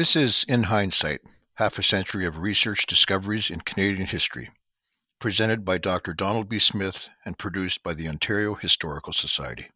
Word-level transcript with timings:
This 0.00 0.16
is 0.16 0.46
In 0.48 0.62
Hindsight 0.62 1.20
Half 1.56 1.78
a 1.78 1.82
Century 1.82 2.24
of 2.24 2.38
Research 2.38 2.86
Discoveries 2.86 3.50
in 3.50 3.60
Canadian 3.60 4.06
History, 4.06 4.48
presented 5.18 5.62
by 5.62 5.76
Dr. 5.76 6.14
Donald 6.14 6.48
B. 6.48 6.58
Smith 6.58 7.10
and 7.26 7.36
produced 7.36 7.82
by 7.82 7.92
the 7.92 8.08
Ontario 8.08 8.54
Historical 8.54 9.12
Society. 9.12 9.68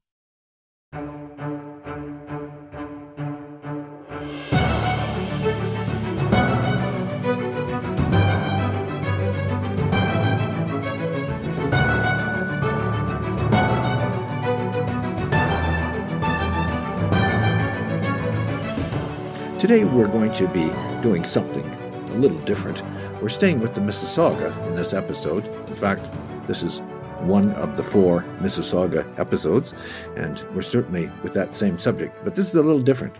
Today 19.65 19.85
we're 19.85 20.09
going 20.09 20.31
to 20.35 20.46
be 20.49 20.71
doing 21.01 21.25
something 21.25 21.65
a 21.65 22.19
little 22.19 22.37
different. 22.41 22.83
We're 23.23 23.30
staying 23.30 23.61
with 23.61 23.75
the 23.75 23.80
Mississauga 23.80 24.55
in 24.66 24.77
this 24.77 24.93
episode. 24.93 25.47
In 25.47 25.75
fact, 25.75 26.05
this 26.47 26.62
is 26.62 26.80
one 27.21 27.51
of 27.52 27.79
the 27.79 27.83
four 27.83 28.24
Mississauga 28.41 29.19
episodes, 29.19 29.73
and 30.16 30.45
we're 30.55 30.61
certainly 30.61 31.11
with 31.23 31.33
that 31.33 31.55
same 31.55 31.79
subject. 31.79 32.15
But 32.24 32.35
this 32.35 32.47
is 32.47 32.57
a 32.57 32.62
little 32.62 32.83
different 32.83 33.16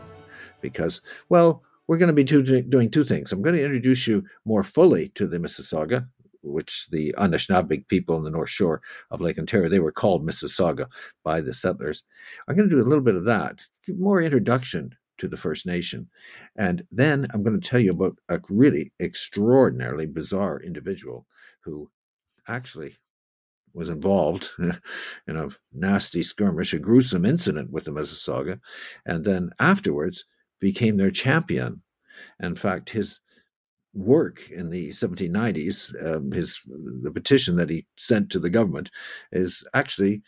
because, 0.61 1.01
well, 1.31 1.63
we're 1.87 1.97
going 1.97 2.15
to 2.15 2.25
be 2.25 2.63
doing 2.63 2.91
two 2.91 3.05
things. 3.05 3.33
I'm 3.33 3.41
going 3.41 3.57
to 3.57 3.65
introduce 3.65 4.07
you 4.07 4.23
more 4.45 4.63
fully 4.63 5.09
to 5.15 5.27
the 5.27 5.39
Mississauga, 5.39 6.07
which 6.43 6.89
the 6.91 7.15
Anishinaabe 7.17 7.89
people 7.89 8.17
on 8.17 8.23
the 8.23 8.29
North 8.29 8.51
Shore 8.51 8.83
of 9.11 9.23
Lake 9.23 9.39
Ontario, 9.39 9.71
they 9.71 9.81
were 9.81 9.91
called 9.91 10.27
Mississauga 10.27 10.89
by 11.23 11.41
the 11.41 11.55
settlers. 11.55 12.05
I'm 12.47 12.55
going 12.55 12.69
to 12.69 12.77
do 12.77 12.83
a 12.83 12.85
little 12.85 13.03
bit 13.03 13.17
of 13.17 13.25
that, 13.25 13.65
give 13.87 13.99
more 13.99 14.21
introduction 14.21 14.95
to 15.19 15.29
the 15.29 15.37
First 15.37 15.67
Nation. 15.67 16.09
And 16.57 16.87
then 16.91 17.27
I'm 17.33 17.43
going 17.43 17.61
to 17.61 17.69
tell 17.69 17.81
you 17.81 17.93
about 17.93 18.19
a 18.29 18.41
really 18.51 18.93
extraordinarily 19.01 20.07
bizarre 20.07 20.61
individual 20.61 21.27
who 21.61 21.91
actually 22.49 22.97
was 23.73 23.89
involved 23.89 24.51
in 24.59 25.37
a 25.37 25.49
nasty 25.73 26.23
skirmish, 26.23 26.73
a 26.73 26.79
gruesome 26.79 27.25
incident 27.25 27.71
with 27.71 27.85
the 27.85 27.91
Mississauga, 27.91 28.61
and 29.05 29.25
then 29.25 29.51
afterwards 29.59 30.25
became 30.61 30.97
their 30.97 31.11
champion. 31.11 31.83
In 32.41 32.55
fact, 32.55 32.91
his 32.91 33.21
work 33.95 34.51
in 34.51 34.71
the 34.71 34.91
1790s, 34.91 36.17
um, 36.17 36.33
his 36.33 36.61
the 37.03 37.11
petition 37.13 37.57
that 37.57 37.71
he 37.71 37.87
sent 37.97 38.31
to 38.31 38.39
the 38.39 38.51
government, 38.51 38.91
is 39.33 39.65
actually 39.75 40.23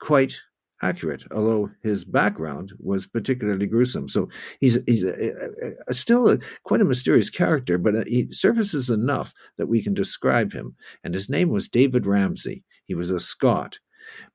quite 0.00 0.38
accurate, 0.82 1.24
although 1.30 1.70
his 1.82 2.04
background 2.04 2.72
was 2.78 3.06
particularly 3.06 3.66
gruesome. 3.66 4.08
So 4.08 4.28
he's 4.60 4.78
he's 4.86 5.04
a, 5.04 5.12
a, 5.12 5.70
a, 5.88 5.94
still 5.94 6.36
quite 6.64 6.80
a 6.80 6.84
mysterious 6.84 7.30
character, 7.30 7.78
but 7.78 7.94
uh, 7.94 8.04
he 8.06 8.32
surfaces 8.32 8.90
enough 8.90 9.34
that 9.58 9.68
we 9.68 9.82
can 9.82 9.94
describe 9.94 10.52
him. 10.52 10.74
And 11.04 11.14
his 11.14 11.28
name 11.28 11.50
was 11.50 11.68
David 11.68 12.06
Ramsay. 12.06 12.64
He 12.84 12.94
was 12.94 13.10
a 13.10 13.20
Scot. 13.20 13.78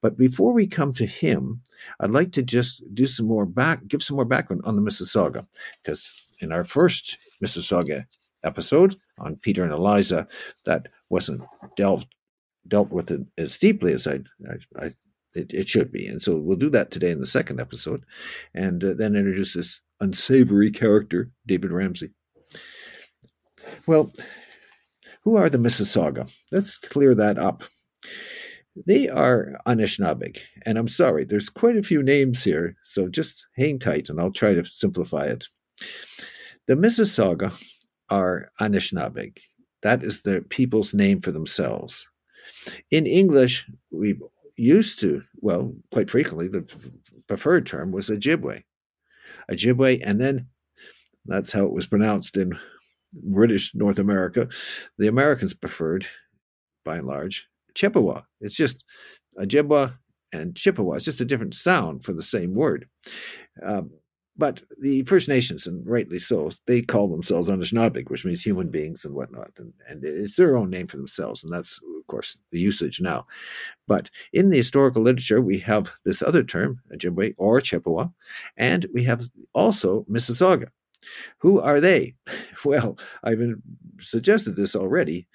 But 0.02 0.18
before 0.18 0.54
we 0.54 0.68
come 0.68 0.94
to 0.94 1.06
him, 1.06 1.62
I'd 2.00 2.12
like 2.12 2.32
to 2.34 2.44
just 2.44 2.84
do 2.94 3.08
some 3.08 3.26
more 3.26 3.46
back, 3.46 3.88
give 3.88 4.04
some 4.04 4.16
more 4.16 4.26
background 4.26 4.62
on 4.64 4.76
the 4.76 4.82
Mississauga, 4.82 5.48
because 5.84 6.24
in 6.40 6.52
our 6.52 6.64
first 6.64 7.18
Mississauga 7.44 8.06
episode 8.44 8.96
on 9.20 9.38
Peter 9.38 9.64
and 9.64 9.74
Eliza, 9.74 10.28
that 10.66 10.88
wasn't 11.10 11.42
delved 11.76 12.08
dealt 12.68 12.90
with 12.92 13.12
it 13.12 13.22
as 13.38 13.58
deeply 13.58 13.94
as 13.94 14.08
I, 14.08 14.20
I, 14.50 14.86
I 14.86 14.92
it, 15.36 15.54
it 15.54 15.68
should 15.68 15.92
be. 15.92 16.08
And 16.08 16.22
so 16.22 16.38
we'll 16.38 16.58
do 16.58 16.70
that 16.72 16.92
today 16.92 17.12
in 17.12 17.20
the 17.20 17.26
second 17.26 17.60
episode, 17.60 18.06
and 18.54 18.84
uh, 18.84 18.94
then 18.94 19.16
introduce 19.16 19.54
this 19.54 19.82
unsavory 20.00 20.72
character, 20.72 21.32
David 21.46 21.72
Ramsay. 21.72 22.12
Well, 23.88 24.12
who 25.24 25.36
are 25.36 25.50
the 25.50 25.58
Mississauga? 25.58 26.32
Let's 26.52 26.78
clear 26.78 27.16
that 27.16 27.38
up. 27.38 27.64
They 28.86 29.08
are 29.08 29.60
Anishinaabeg, 29.66 30.40
and 30.66 30.78
I'm 30.78 30.90
sorry, 30.90 31.24
there's 31.24 31.50
quite 31.50 31.78
a 31.78 31.84
few 31.84 32.04
names 32.04 32.44
here, 32.44 32.76
so 32.84 33.08
just 33.08 33.46
hang 33.56 33.80
tight 33.80 34.10
and 34.10 34.20
I'll 34.20 34.32
try 34.32 34.54
to 34.54 34.66
simplify 34.66 35.24
it. 35.24 35.48
The 36.68 36.76
Mississauga 36.76 37.54
are 38.10 38.50
Anishinaabeg. 38.60 39.38
That 39.82 40.04
is 40.04 40.24
the 40.24 40.46
people's 40.50 40.94
name 40.94 41.22
for 41.22 41.32
themselves. 41.32 42.06
In 42.92 43.06
English, 43.06 43.66
we've 43.92 44.22
used 44.58 45.00
to, 45.00 45.22
well, 45.42 45.74
quite 45.92 46.10
frequently, 46.10 46.48
the 46.48 46.64
preferred 47.28 47.66
term 47.66 47.92
was 47.92 48.10
Ojibwe. 48.10 48.64
Ojibwe, 49.52 50.02
and 50.04 50.20
then 50.20 50.48
that's 51.26 51.52
how 51.52 51.66
it 51.66 51.74
was 51.74 51.88
pronounced 51.88 52.38
in 52.38 52.58
British 53.14 53.74
North 53.74 54.00
America. 54.00 54.48
The 54.98 55.08
Americans 55.08 55.54
preferred, 55.54 56.06
by 56.84 56.98
and 56.98 57.08
large, 57.08 57.48
Chippewa. 57.74 58.22
It's 58.42 58.56
just 58.56 58.84
Ojibwa 59.40 59.98
and 60.32 60.56
Chippewa. 60.56 60.96
It's 60.96 61.06
just 61.06 61.22
a 61.22 61.26
different 61.26 61.54
sound 61.54 62.04
for 62.04 62.14
the 62.14 62.24
same 62.24 62.54
word. 62.54 62.88
Um, 63.64 63.92
but 64.38 64.64
the 64.82 65.04
First 65.04 65.30
Nations, 65.30 65.66
and 65.66 65.88
rightly 65.88 66.20
so, 66.20 66.52
they 66.68 66.82
call 66.82 67.08
themselves 67.08 67.48
Anishinaabe, 67.48 68.10
which 68.10 68.26
means 68.26 68.44
human 68.44 68.70
beings 68.70 69.06
and 69.06 69.14
whatnot. 69.14 69.52
And, 69.58 69.74
and 69.88 70.04
it's 70.04 70.36
their 70.36 70.58
own 70.58 70.70
name 70.70 70.88
for 70.88 70.98
themselves. 70.98 71.44
And 71.44 71.54
that's, 71.54 71.80
of 71.98 72.08
course, 72.08 72.36
the 72.52 72.60
usage 72.60 73.00
now. 73.00 73.28
But 73.88 74.10
in 74.34 74.50
the 74.50 74.58
historical 74.58 75.04
literature, 75.04 75.42
we 75.42 75.60
have 75.60 75.94
this 76.04 76.22
other 76.22 76.44
term, 76.44 76.82
Ojibwe 76.94 77.36
or 77.38 77.62
Chippewa, 77.62 78.08
and 78.58 78.88
we 78.94 79.04
have 79.06 79.30
also 79.54 80.04
Mississauga. 80.10 80.68
Who 81.40 81.60
are 81.60 81.80
they? 81.80 82.16
Well, 82.66 82.98
I've 83.24 83.40
suggested 84.00 84.56
this 84.56 84.76
already, 84.76 85.28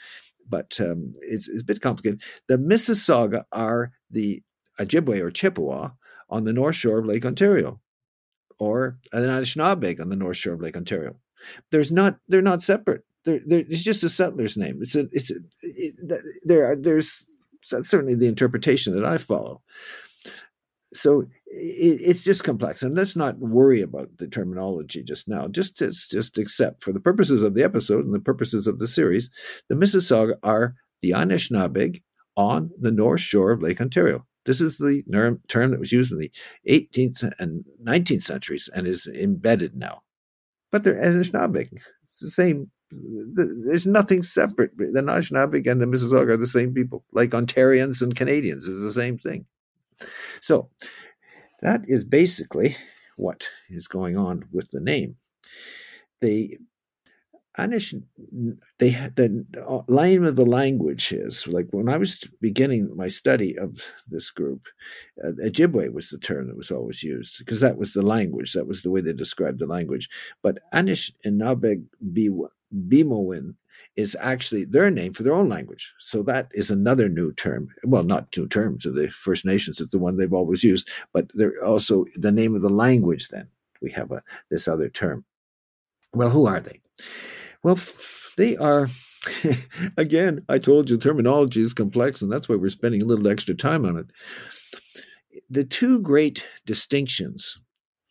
but 0.48 0.76
um, 0.80 1.14
it's, 1.20 1.48
it's 1.48 1.62
a 1.62 1.64
bit 1.64 1.80
complicated. 1.80 2.22
The 2.48 2.58
Mississauga 2.58 3.44
are 3.52 3.92
the 4.10 4.42
Ojibwe 4.80 5.20
or 5.20 5.30
Chippewa 5.30 5.90
on 6.28 6.42
the 6.42 6.52
north 6.52 6.74
shore 6.74 6.98
of 6.98 7.06
Lake 7.06 7.24
Ontario 7.24 7.80
or 8.60 8.98
an 9.12 9.22
Anishinaabeg 9.22 10.00
on 10.00 10.10
the 10.10 10.16
north 10.16 10.36
shore 10.36 10.52
of 10.52 10.60
Lake 10.60 10.76
Ontario. 10.76 11.16
There's 11.72 11.90
not 11.90 12.18
they're 12.28 12.42
not 12.42 12.62
separate. 12.62 13.02
They're, 13.24 13.40
they're, 13.44 13.64
it's 13.68 13.82
just 13.82 14.04
a 14.04 14.08
settler's 14.08 14.56
name. 14.56 14.78
It's 14.82 14.94
a 14.94 15.08
it's 15.10 15.32
a, 15.32 15.36
it, 15.62 15.94
there 16.44 16.70
are, 16.70 16.76
there's 16.76 17.24
certainly 17.62 18.14
the 18.14 18.28
interpretation 18.28 18.94
that 18.94 19.04
I 19.04 19.18
follow. 19.18 19.62
So 20.92 21.22
it, 21.46 22.00
it's 22.02 22.24
just 22.24 22.44
complex, 22.44 22.82
and 22.82 22.94
let's 22.94 23.16
not 23.16 23.38
worry 23.38 23.80
about 23.80 24.18
the 24.18 24.28
terminology 24.28 25.02
just 25.02 25.28
now. 25.28 25.48
Just 25.48 25.76
just 25.78 26.10
just 26.10 26.36
accept, 26.36 26.82
for 26.82 26.92
the 26.92 27.00
purposes 27.00 27.42
of 27.42 27.54
the 27.54 27.64
episode 27.64 28.04
and 28.04 28.14
the 28.14 28.20
purposes 28.20 28.66
of 28.66 28.78
the 28.78 28.86
series, 28.86 29.30
the 29.68 29.74
Mississauga 29.74 30.34
are 30.42 30.74
the 31.00 31.12
Anishinaabeg 31.12 32.02
on 32.36 32.70
the 32.78 32.92
north 32.92 33.20
shore 33.20 33.52
of 33.52 33.62
Lake 33.62 33.80
Ontario. 33.80 34.26
This 34.46 34.60
is 34.60 34.78
the 34.78 35.02
term 35.48 35.70
that 35.70 35.80
was 35.80 35.92
used 35.92 36.12
in 36.12 36.18
the 36.18 36.32
18th 36.68 37.30
and 37.38 37.64
19th 37.84 38.22
centuries 38.22 38.68
and 38.74 38.86
is 38.86 39.06
embedded 39.06 39.76
now. 39.76 40.02
But 40.70 40.84
they're 40.84 40.94
Anishinaabe. 40.94 41.68
It's 42.04 42.20
the 42.20 42.28
same. 42.28 42.70
There's 42.90 43.86
nothing 43.86 44.22
separate. 44.22 44.76
The 44.76 45.00
Anishinaabe 45.00 45.66
and 45.70 45.80
the 45.80 45.86
Mississauga 45.86 46.30
are 46.30 46.36
the 46.36 46.46
same 46.46 46.72
people, 46.72 47.04
like 47.12 47.30
Ontarians 47.30 48.02
and 48.02 48.16
Canadians 48.16 48.64
is 48.64 48.82
the 48.82 48.92
same 48.92 49.18
thing. 49.18 49.46
So 50.40 50.70
that 51.60 51.82
is 51.86 52.04
basically 52.04 52.76
what 53.16 53.48
is 53.68 53.86
going 53.86 54.16
on 54.16 54.44
with 54.52 54.70
the 54.70 54.80
name. 54.80 55.16
The 56.20 56.56
Anish, 57.58 58.00
they 58.78 58.90
the 58.90 59.44
uh, 59.66 59.80
line 59.88 60.24
of 60.24 60.36
the 60.36 60.44
language 60.44 61.12
is 61.12 61.48
like 61.48 61.66
when 61.72 61.88
I 61.88 61.96
was 61.96 62.20
beginning 62.40 62.96
my 62.96 63.08
study 63.08 63.58
of 63.58 63.84
this 64.08 64.30
group, 64.30 64.62
uh, 65.24 65.32
Ojibwe 65.44 65.92
was 65.92 66.10
the 66.10 66.18
term 66.18 66.46
that 66.46 66.56
was 66.56 66.70
always 66.70 67.02
used 67.02 67.38
because 67.38 67.60
that 67.60 67.76
was 67.76 67.92
the 67.92 68.02
language, 68.02 68.52
that 68.52 68.68
was 68.68 68.82
the 68.82 68.90
way 68.90 69.00
they 69.00 69.12
described 69.12 69.58
the 69.58 69.66
language. 69.66 70.08
But 70.42 70.58
Anish 70.72 71.10
and 71.24 71.40
Nabeg 71.40 71.84
Bimowin 72.72 73.56
is 73.96 74.16
actually 74.20 74.64
their 74.64 74.90
name 74.90 75.12
for 75.12 75.24
their 75.24 75.34
own 75.34 75.48
language. 75.48 75.92
So 75.98 76.22
that 76.24 76.48
is 76.52 76.70
another 76.70 77.08
new 77.08 77.32
term. 77.32 77.68
Well, 77.84 78.04
not 78.04 78.30
two 78.30 78.46
terms 78.46 78.86
of 78.86 78.94
the 78.94 79.08
First 79.08 79.44
Nations, 79.44 79.80
it's 79.80 79.90
the 79.90 79.98
one 79.98 80.16
they've 80.16 80.32
always 80.32 80.62
used, 80.62 80.88
but 81.12 81.30
they're 81.34 81.64
also 81.64 82.04
the 82.14 82.32
name 82.32 82.54
of 82.54 82.62
the 82.62 82.70
language 82.70 83.28
then. 83.28 83.48
We 83.82 83.90
have 83.92 84.12
a, 84.12 84.22
this 84.50 84.68
other 84.68 84.88
term. 84.88 85.24
Well, 86.12 86.30
who 86.30 86.46
are 86.46 86.60
they? 86.60 86.80
Well, 87.62 87.78
they 88.36 88.56
are. 88.56 88.88
again, 89.98 90.42
I 90.48 90.58
told 90.58 90.88
you 90.88 90.96
terminology 90.96 91.60
is 91.60 91.74
complex, 91.74 92.22
and 92.22 92.32
that's 92.32 92.48
why 92.48 92.56
we're 92.56 92.70
spending 92.70 93.02
a 93.02 93.04
little 93.04 93.28
extra 93.28 93.54
time 93.54 93.84
on 93.84 93.98
it. 93.98 94.06
The 95.50 95.64
two 95.64 96.00
great 96.00 96.46
distinctions 96.64 97.58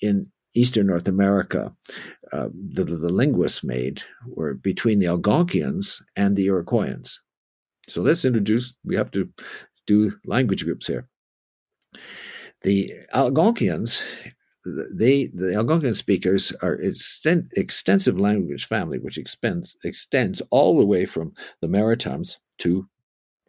in 0.02 0.28
Eastern 0.54 0.88
North 0.88 1.08
America 1.08 1.74
uh, 2.32 2.50
the, 2.54 2.84
the 2.84 3.10
linguists 3.10 3.64
made 3.64 4.04
were 4.28 4.54
between 4.54 5.00
the 5.00 5.08
Algonquians 5.08 6.02
and 6.16 6.36
the 6.36 6.48
Iroquoians. 6.48 7.16
So 7.88 8.02
let's 8.02 8.26
introduce, 8.26 8.76
we 8.84 8.96
have 8.96 9.12
to 9.12 9.30
do 9.88 10.14
language 10.26 10.64
groups 10.64 10.88
here. 10.88 11.08
The 12.62 12.92
Algonquians 13.14 14.04
they 14.66 15.28
the 15.28 15.54
Algonquian 15.54 15.96
speakers 15.96 16.52
are 16.62 16.76
extent, 16.76 17.54
extensive 17.56 18.20
language 18.20 18.66
family, 18.66 19.00
which 19.00 19.18
extends 19.18 19.76
extends 19.84 20.42
all 20.52 20.80
the 20.80 20.86
way 20.86 21.06
from 21.06 21.34
the 21.62 21.68
Maritimes 21.68 22.38
to 22.60 22.88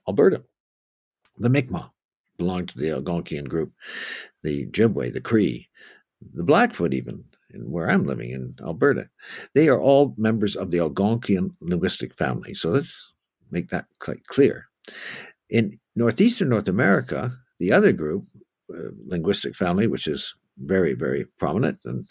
Alberta. 0.08 0.42
The 1.38 1.48
Mi'kmaq 1.48 1.90
belong 2.38 2.66
to 2.66 2.78
the 2.78 2.88
Algonquian 2.88 3.48
group, 3.48 3.72
the 4.42 4.66
Ojibwe, 4.66 5.12
the 5.12 5.20
Cree, 5.20 5.68
the 6.34 6.44
Blackfoot, 6.44 6.94
even 6.94 7.24
where 7.54 7.90
I'm 7.90 8.06
living 8.06 8.30
in 8.30 8.54
Alberta. 8.62 9.08
They 9.54 9.68
are 9.68 9.80
all 9.80 10.14
members 10.16 10.56
of 10.56 10.70
the 10.70 10.78
Algonquian 10.78 11.54
linguistic 11.60 12.14
family. 12.14 12.54
So 12.54 12.70
let's 12.70 13.12
make 13.50 13.70
that 13.70 13.86
quite 13.98 14.24
clear. 14.26 14.66
In 15.48 15.80
northeastern 15.96 16.48
North 16.48 16.68
America, 16.68 17.32
the 17.58 17.72
other 17.72 17.92
group, 17.92 18.24
uh, 18.72 18.90
linguistic 19.04 19.56
family, 19.56 19.86
which 19.88 20.06
is 20.06 20.34
very, 20.60 20.94
very 20.94 21.26
prominent 21.38 21.78
and 21.84 22.10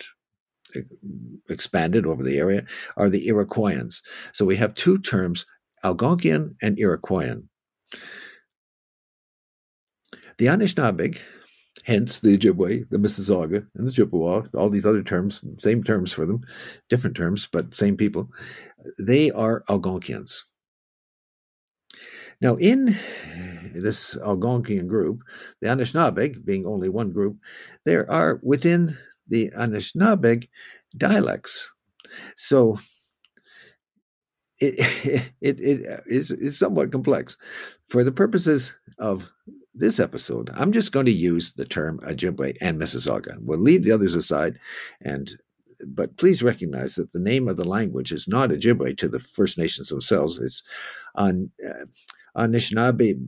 expanded 1.49 2.05
over 2.05 2.23
the 2.23 2.37
area, 2.37 2.65
are 2.97 3.09
the 3.09 3.27
Iroquoians. 3.27 4.01
So 4.33 4.45
we 4.45 4.55
have 4.57 4.75
two 4.75 4.99
terms, 4.99 5.45
Algonquian 5.83 6.55
and 6.61 6.77
Iroquoian. 6.77 7.45
The 10.37 10.45
Anishinaabeg, 10.45 11.17
hence 11.83 12.19
the 12.19 12.37
Ojibwe, 12.37 12.89
the 12.89 12.97
Mississauga, 12.97 13.65
and 13.75 13.87
the 13.87 13.91
Chippewa, 13.91 14.43
all 14.55 14.69
these 14.69 14.85
other 14.85 15.03
terms, 15.03 15.43
same 15.57 15.83
terms 15.83 16.13
for 16.13 16.25
them, 16.25 16.41
different 16.89 17.15
terms, 17.15 17.47
but 17.51 17.73
same 17.73 17.97
people, 17.97 18.29
they 18.99 19.31
are 19.31 19.63
Algonquians. 19.69 20.45
Now, 22.41 22.55
in 22.55 22.95
this 23.73 24.15
Algonquian 24.15 24.87
group, 24.87 25.23
the 25.61 25.67
Anishinaabeg 25.67 26.45
being 26.45 26.65
only 26.65 26.89
one 26.89 27.11
group, 27.11 27.37
there 27.85 28.09
are 28.09 28.39
within 28.43 28.97
the 29.27 29.51
Anishinaabeg 29.51 30.47
dialects. 30.97 31.71
So 32.37 32.79
it, 34.59 35.31
it, 35.41 35.59
it 35.59 36.01
is, 36.07 36.31
is 36.31 36.57
somewhat 36.57 36.91
complex. 36.91 37.37
For 37.89 38.03
the 38.03 38.11
purposes 38.11 38.73
of 38.97 39.29
this 39.73 39.99
episode, 39.99 40.49
I'm 40.53 40.71
just 40.71 40.91
going 40.91 41.05
to 41.05 41.11
use 41.11 41.53
the 41.53 41.65
term 41.65 41.99
Ojibwe 41.99 42.57
and 42.61 42.79
Mississauga. 42.79 43.37
We'll 43.39 43.59
leave 43.59 43.83
the 43.83 43.91
others 43.91 44.15
aside, 44.15 44.59
and 45.01 45.31
but 45.87 46.17
please 46.17 46.43
recognize 46.43 46.95
that 46.95 47.13
the 47.13 47.21
name 47.21 47.47
of 47.47 47.55
the 47.55 47.67
language 47.67 48.11
is 48.11 48.27
not 48.27 48.49
Ojibwe 48.49 48.97
to 48.97 49.07
the 49.07 49.19
First 49.19 49.57
Nations 49.57 49.87
themselves. 49.87 50.37
It's 50.37 50.61
on 51.15 51.49
uh, 51.65 51.85
Anishinaabe 52.37 53.19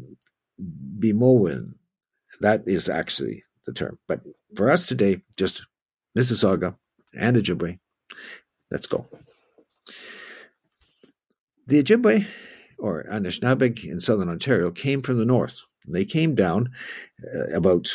Bimowin. 0.99 1.73
That 2.39 2.63
is 2.65 2.89
actually 2.89 3.43
the 3.65 3.73
term. 3.73 3.99
But 4.07 4.21
for 4.55 4.69
us 4.69 4.85
today, 4.85 5.21
just 5.37 5.63
Mississauga 6.17 6.75
and 7.17 7.37
Ojibwe. 7.37 7.79
Let's 8.69 8.87
go. 8.87 9.07
The 11.67 11.83
Ojibwe, 11.83 12.25
or 12.79 13.03
Anishinaabeg 13.03 13.83
in 13.83 14.01
southern 14.01 14.29
Ontario, 14.29 14.71
came 14.71 15.01
from 15.01 15.17
the 15.17 15.25
north. 15.25 15.61
They 15.87 16.05
came 16.05 16.35
down 16.35 16.69
uh, 17.23 17.55
about 17.55 17.89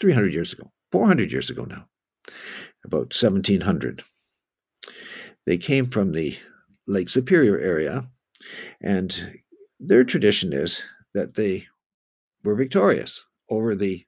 300 0.00 0.32
years 0.32 0.52
ago, 0.52 0.70
400 0.92 1.30
years 1.30 1.50
ago 1.50 1.64
now, 1.64 1.86
about 2.84 3.14
1700. 3.14 4.02
They 5.46 5.58
came 5.58 5.86
from 5.86 6.12
the 6.12 6.38
Lake 6.86 7.08
Superior 7.08 7.58
area 7.58 8.08
and 8.80 9.40
their 9.78 10.04
tradition 10.04 10.52
is 10.52 10.82
that 11.14 11.34
they 11.34 11.66
were 12.44 12.54
victorious 12.54 13.24
over 13.48 13.74
the 13.74 14.04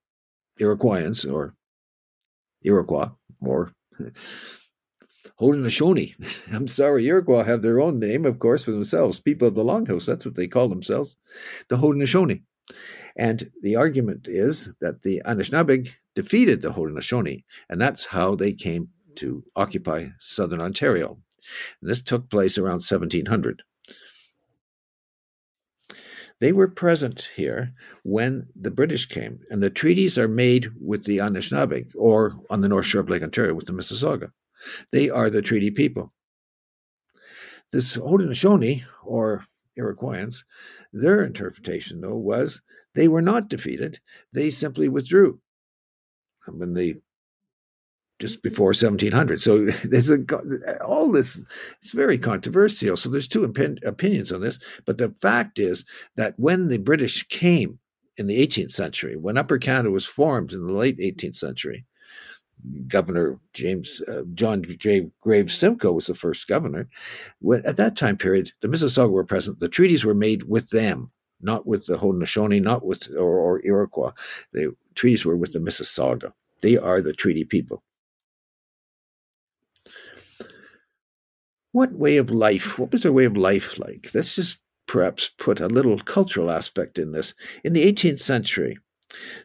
Iroquoians 0.60 1.30
or 1.30 1.54
Iroquois 2.62 3.10
or 3.40 3.72
Haudenosaunee. 5.40 6.14
I'm 6.52 6.68
sorry, 6.68 7.06
Iroquois 7.06 7.44
have 7.44 7.62
their 7.62 7.80
own 7.80 7.98
name, 7.98 8.24
of 8.24 8.38
course, 8.38 8.64
for 8.64 8.70
themselves. 8.70 9.20
People 9.20 9.48
of 9.48 9.54
the 9.54 9.64
Longhouse, 9.64 10.06
that's 10.06 10.24
what 10.24 10.36
they 10.36 10.48
call 10.48 10.68
themselves, 10.68 11.16
the 11.68 11.78
Haudenosaunee. 11.78 12.42
And 13.16 13.50
the 13.60 13.76
argument 13.76 14.26
is 14.28 14.74
that 14.80 15.02
the 15.02 15.20
Anishinaabeg 15.26 15.90
defeated 16.14 16.62
the 16.62 16.72
Haudenosaunee, 16.72 17.44
and 17.68 17.80
that's 17.80 18.06
how 18.06 18.34
they 18.34 18.52
came 18.52 18.88
to 19.16 19.44
occupy 19.56 20.08
southern 20.18 20.62
Ontario. 20.62 21.18
And 21.80 21.90
this 21.90 22.00
took 22.00 22.30
place 22.30 22.56
around 22.56 22.82
1700. 22.82 23.62
They 26.42 26.52
were 26.52 26.66
present 26.66 27.28
here 27.36 27.72
when 28.02 28.48
the 28.56 28.72
British 28.72 29.06
came, 29.06 29.38
and 29.48 29.62
the 29.62 29.70
treaties 29.70 30.18
are 30.18 30.26
made 30.26 30.72
with 30.80 31.04
the 31.04 31.18
Anishinaabe, 31.18 31.94
or 31.94 32.32
on 32.50 32.62
the 32.62 32.68
north 32.68 32.86
shore 32.86 33.00
of 33.00 33.08
Lake 33.08 33.22
Ontario 33.22 33.54
with 33.54 33.66
the 33.66 33.72
Mississauga. 33.72 34.32
They 34.90 35.08
are 35.08 35.30
the 35.30 35.40
treaty 35.40 35.70
people. 35.70 36.10
This 37.70 37.96
Haudenosaunee, 37.96 38.82
or 39.04 39.44
Iroquoians, 39.78 40.42
their 40.92 41.24
interpretation, 41.24 42.00
though, 42.00 42.18
was 42.18 42.60
they 42.96 43.06
were 43.06 43.22
not 43.22 43.48
defeated, 43.48 44.00
they 44.32 44.50
simply 44.50 44.88
withdrew. 44.88 45.38
When 46.48 46.74
the 46.74 47.00
just 48.22 48.40
before 48.40 48.68
1700. 48.68 49.40
So 49.40 49.66
there's 49.84 50.08
a, 50.08 50.84
all 50.84 51.10
this. 51.10 51.42
It's 51.78 51.92
very 51.92 52.16
controversial. 52.16 52.96
So 52.96 53.10
there's 53.10 53.28
two 53.28 53.44
opinions 53.44 54.32
on 54.32 54.40
this. 54.40 54.60
But 54.86 54.98
the 54.98 55.10
fact 55.10 55.58
is 55.58 55.84
that 56.16 56.34
when 56.36 56.68
the 56.68 56.78
British 56.78 57.26
came 57.28 57.80
in 58.16 58.28
the 58.28 58.46
18th 58.46 58.70
century, 58.70 59.16
when 59.16 59.36
Upper 59.36 59.58
Canada 59.58 59.90
was 59.90 60.06
formed 60.06 60.52
in 60.52 60.64
the 60.64 60.72
late 60.72 60.98
18th 60.98 61.36
century, 61.36 61.84
Governor 62.86 63.40
James 63.54 64.00
uh, 64.02 64.22
John 64.34 64.62
J. 64.62 65.10
Graves 65.20 65.52
Simcoe 65.52 65.90
was 65.90 66.06
the 66.06 66.14
first 66.14 66.46
governor. 66.46 66.88
When, 67.40 67.66
at 67.66 67.76
that 67.76 67.96
time 67.96 68.16
period, 68.16 68.52
the 68.60 68.68
Mississauga 68.68 69.10
were 69.10 69.24
present. 69.24 69.58
The 69.58 69.68
treaties 69.68 70.04
were 70.04 70.14
made 70.14 70.44
with 70.44 70.70
them, 70.70 71.10
not 71.40 71.66
with 71.66 71.86
the 71.86 71.96
Haudenosaunee, 71.96 72.62
not 72.62 72.86
with 72.86 73.10
or, 73.10 73.36
or 73.36 73.66
Iroquois. 73.66 74.12
The 74.52 74.76
treaties 74.94 75.24
were 75.24 75.36
with 75.36 75.52
the 75.54 75.58
Mississauga. 75.58 76.32
They 76.60 76.78
are 76.78 77.00
the 77.00 77.12
treaty 77.12 77.44
people. 77.44 77.82
What 81.72 81.92
way 81.92 82.18
of 82.18 82.30
life, 82.30 82.78
what 82.78 82.92
was 82.92 83.02
their 83.02 83.12
way 83.12 83.24
of 83.24 83.36
life 83.36 83.78
like? 83.78 84.10
Let's 84.14 84.36
just 84.36 84.58
perhaps 84.86 85.30
put 85.38 85.60
a 85.60 85.68
little 85.68 85.98
cultural 85.98 86.50
aspect 86.50 86.98
in 86.98 87.12
this. 87.12 87.34
In 87.64 87.72
the 87.72 87.90
18th 87.90 88.20
century, 88.20 88.78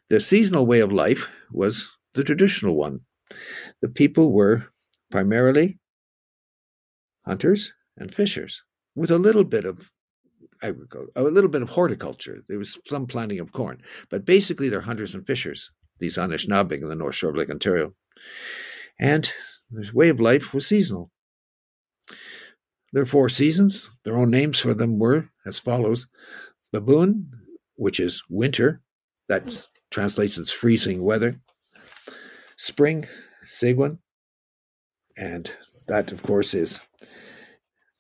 the 0.10 0.20
seasonal 0.20 0.66
way 0.66 0.82
of 0.82 0.92
life 0.92 1.30
was 1.52 1.88
the 2.14 2.24
traditional 2.24 2.76
one. 2.76 3.02
The 3.82 3.90
people 3.90 4.32
were 4.32 4.66
primarily 5.10 5.80
hunters 7.26 7.74
and 7.98 8.14
fishers, 8.14 8.62
with 8.96 9.12
a 9.12 9.18
little 9.18 9.44
bit 9.44 9.66
of 9.66 9.92
agriculture, 10.62 11.12
a 11.16 11.24
little 11.24 11.50
bit 11.50 11.62
of 11.62 11.70
horticulture. 11.70 12.44
There 12.48 12.58
was 12.58 12.78
some 12.88 13.08
planting 13.08 13.40
of 13.40 13.52
corn, 13.52 13.82
but 14.10 14.26
basically 14.26 14.70
they're 14.70 14.82
hunters 14.82 15.14
and 15.14 15.26
fishers. 15.26 15.72
These 16.00 16.18
Anishinaabe 16.18 16.82
in 16.82 16.90
the 16.90 16.96
North 16.96 17.16
Shore 17.16 17.32
of 17.32 17.36
Lake 17.36 17.50
Ontario, 17.50 17.94
and 19.00 19.32
their 19.72 19.92
way 19.94 20.10
of 20.10 20.20
life 20.20 20.54
was 20.54 20.68
seasonal. 20.68 21.12
Their 22.98 23.06
four 23.06 23.30
seasons, 23.30 23.92
their 24.06 24.18
own 24.18 24.32
names 24.32 24.60
for 24.60 24.74
them 24.74 24.98
were 24.98 25.30
as 25.46 25.60
follows. 25.60 26.08
Biboon, 26.74 27.28
which 27.76 28.00
is 28.00 28.24
winter, 28.28 28.82
that 29.30 29.68
translates 29.92 30.40
as 30.40 30.52
freezing 30.52 31.04
weather, 31.04 31.40
spring, 32.58 33.06
Seguin, 33.46 34.00
and 35.16 35.52
that, 35.88 36.12
of 36.12 36.24
course, 36.24 36.56
is 36.56 36.80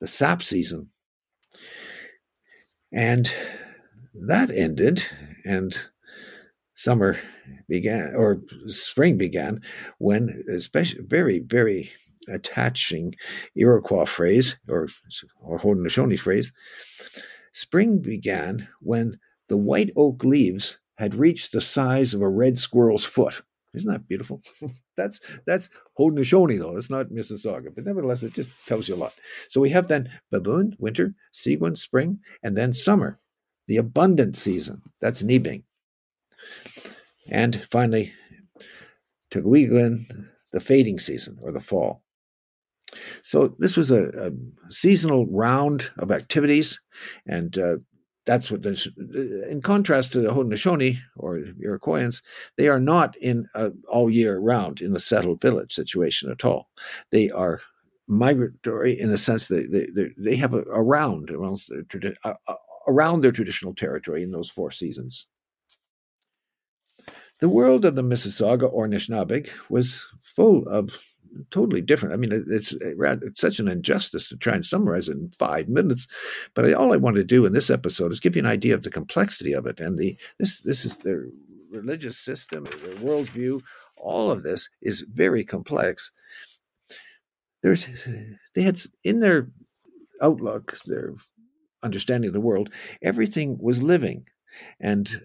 the 0.02 0.08
sap 0.08 0.42
season. 0.42 0.90
And 2.92 3.32
that 4.16 4.50
ended, 4.50 5.04
and 5.46 5.78
summer 6.74 7.18
began, 7.70 8.16
or 8.16 8.42
spring 8.70 9.16
began, 9.16 9.62
when, 10.00 10.44
especially 10.50 11.04
very, 11.04 11.38
very 11.38 11.92
attaching 12.28 13.16
Iroquois 13.56 14.06
phrase 14.06 14.58
or, 14.68 14.88
or 15.42 15.60
Haudenosaunee 15.60 16.20
phrase, 16.20 16.52
spring 17.52 18.00
began 18.00 18.68
when 18.82 19.20
the 19.48 19.58
white 19.58 19.92
oak 19.96 20.24
leaves 20.24 20.78
had 20.98 21.16
reached 21.16 21.52
the 21.52 21.62
size 21.62 22.14
of 22.14 22.22
a 22.22 22.30
red 22.30 22.58
squirrel's 22.58 23.06
foot. 23.06 23.42
Isn't 23.74 23.92
that 23.92 24.08
beautiful? 24.08 24.42
that's 24.98 25.22
that's 25.46 25.70
Haudenosaunee 26.00 26.60
though. 26.60 26.78
It's 26.78 26.90
not 26.90 27.10
Mississauga, 27.10 27.74
but 27.74 27.86
nevertheless, 27.86 28.24
it 28.24 28.34
just 28.34 28.52
tells 28.66 28.88
you 28.88 28.96
a 28.96 28.98
lot. 28.98 29.14
So 29.50 29.62
we 29.62 29.70
have 29.70 29.88
then 29.88 30.10
biboon, 30.34 30.74
winter, 30.80 31.14
Seguin, 31.32 31.76
spring, 31.76 32.20
and 32.44 32.58
then 32.58 32.74
summer, 32.74 33.20
the 33.68 33.78
abundant 33.78 34.36
season. 34.36 34.82
That's 35.02 35.22
Nibing. 35.22 35.64
And 37.30 37.68
finally, 37.70 38.14
Teguigan, 39.32 40.30
the 40.54 40.60
fading 40.60 41.00
season 41.00 41.38
or 41.42 41.52
the 41.52 41.60
fall. 41.60 42.04
So 43.22 43.56
this 43.60 43.76
was 43.76 43.92
a, 43.92 44.10
a 44.10 44.32
seasonal 44.72 45.26
round 45.28 45.92
of 45.98 46.12
activities, 46.12 46.80
and 47.26 47.58
uh, 47.58 47.78
that's 48.26 48.52
what 48.52 48.62
this, 48.62 48.88
in 49.50 49.62
contrast 49.64 50.12
to 50.12 50.20
the 50.20 50.30
Haudenosaunee 50.30 50.98
or 51.16 51.40
Iroquoians, 51.66 52.22
they 52.58 52.68
are 52.68 52.80
not 52.80 53.16
in 53.18 53.48
a, 53.56 53.72
all 53.90 54.10
year 54.10 54.38
round 54.38 54.82
in 54.82 54.96
a 54.96 55.00
settled 55.00 55.42
village 55.42 55.74
situation 55.74 56.30
at 56.30 56.46
all. 56.46 56.70
They 57.12 57.32
are 57.32 57.62
migratory 58.08 59.00
in 59.00 59.10
the 59.10 59.18
sense 59.18 59.48
that 59.48 59.72
they, 59.72 59.88
they, 59.94 60.10
they 60.18 60.36
have 60.36 60.54
a, 60.54 60.62
round 60.62 61.32
around 61.32 61.60
their, 61.70 62.16
uh, 62.24 62.34
uh, 62.48 62.56
around 62.88 63.22
their 63.22 63.32
traditional 63.32 63.74
territory 63.74 64.24
in 64.24 64.32
those 64.32 64.50
four 64.50 64.72
seasons. 64.72 65.28
The 67.40 67.50
world 67.50 67.86
of 67.86 67.96
the 67.96 68.02
Mississauga 68.02 68.72
or 68.72 68.88
Anishinaabeg 68.88 69.50
was 69.70 70.04
full 70.22 70.68
of 70.68 71.00
totally 71.52 71.82
different. 71.82 72.14
I 72.14 72.18
mean, 72.18 72.46
it's, 72.50 72.74
eh, 72.74 72.94
it's 73.22 73.42
such 73.42 73.60
an 73.60 73.68
injustice 73.68 74.30
to 74.30 74.38
try 74.38 74.54
and 74.54 74.66
summarize 74.66 75.10
it 75.10 75.18
in 75.18 75.32
five 75.38 75.68
minutes. 75.68 76.08
But 76.54 76.74
all 76.74 76.94
I 76.94 76.98
want 76.98 77.16
to 77.18 77.24
do 77.24 77.46
in 77.46 77.54
this 77.54 77.70
episode 77.70 78.12
is 78.12 78.20
give 78.20 78.36
you 78.36 78.42
an 78.42 78.46
idea 78.46 78.74
of 78.74 78.84
the 78.84 78.92
complexity 78.92 79.54
of 79.54 79.66
it 79.66 79.80
and 79.80 79.98
the 79.98 80.18
this 80.40 80.62
this 80.62 80.86
is 80.86 80.98
their 80.98 81.28
religious 81.70 82.18
system, 82.18 82.66
their 82.66 82.96
worldview. 82.96 83.62
All 83.98 84.32
of 84.32 84.44
this 84.44 84.70
is 84.82 85.06
very 85.12 85.44
complex. 85.44 86.12
There's 87.64 87.86
they 88.56 88.62
had 88.62 88.80
in 89.04 89.20
their 89.20 89.50
outlook, 90.22 90.78
their 90.86 91.14
understanding 91.84 92.30
of 92.30 92.34
the 92.34 92.42
world, 92.42 92.70
everything 93.02 93.58
was 93.60 93.82
living, 93.82 94.26
and 94.80 95.22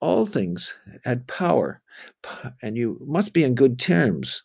all 0.00 0.26
things 0.26 0.74
had 1.04 1.26
power, 1.26 1.80
and 2.62 2.76
you 2.76 2.98
must 3.06 3.32
be 3.32 3.44
in 3.44 3.54
good 3.54 3.78
terms. 3.78 4.42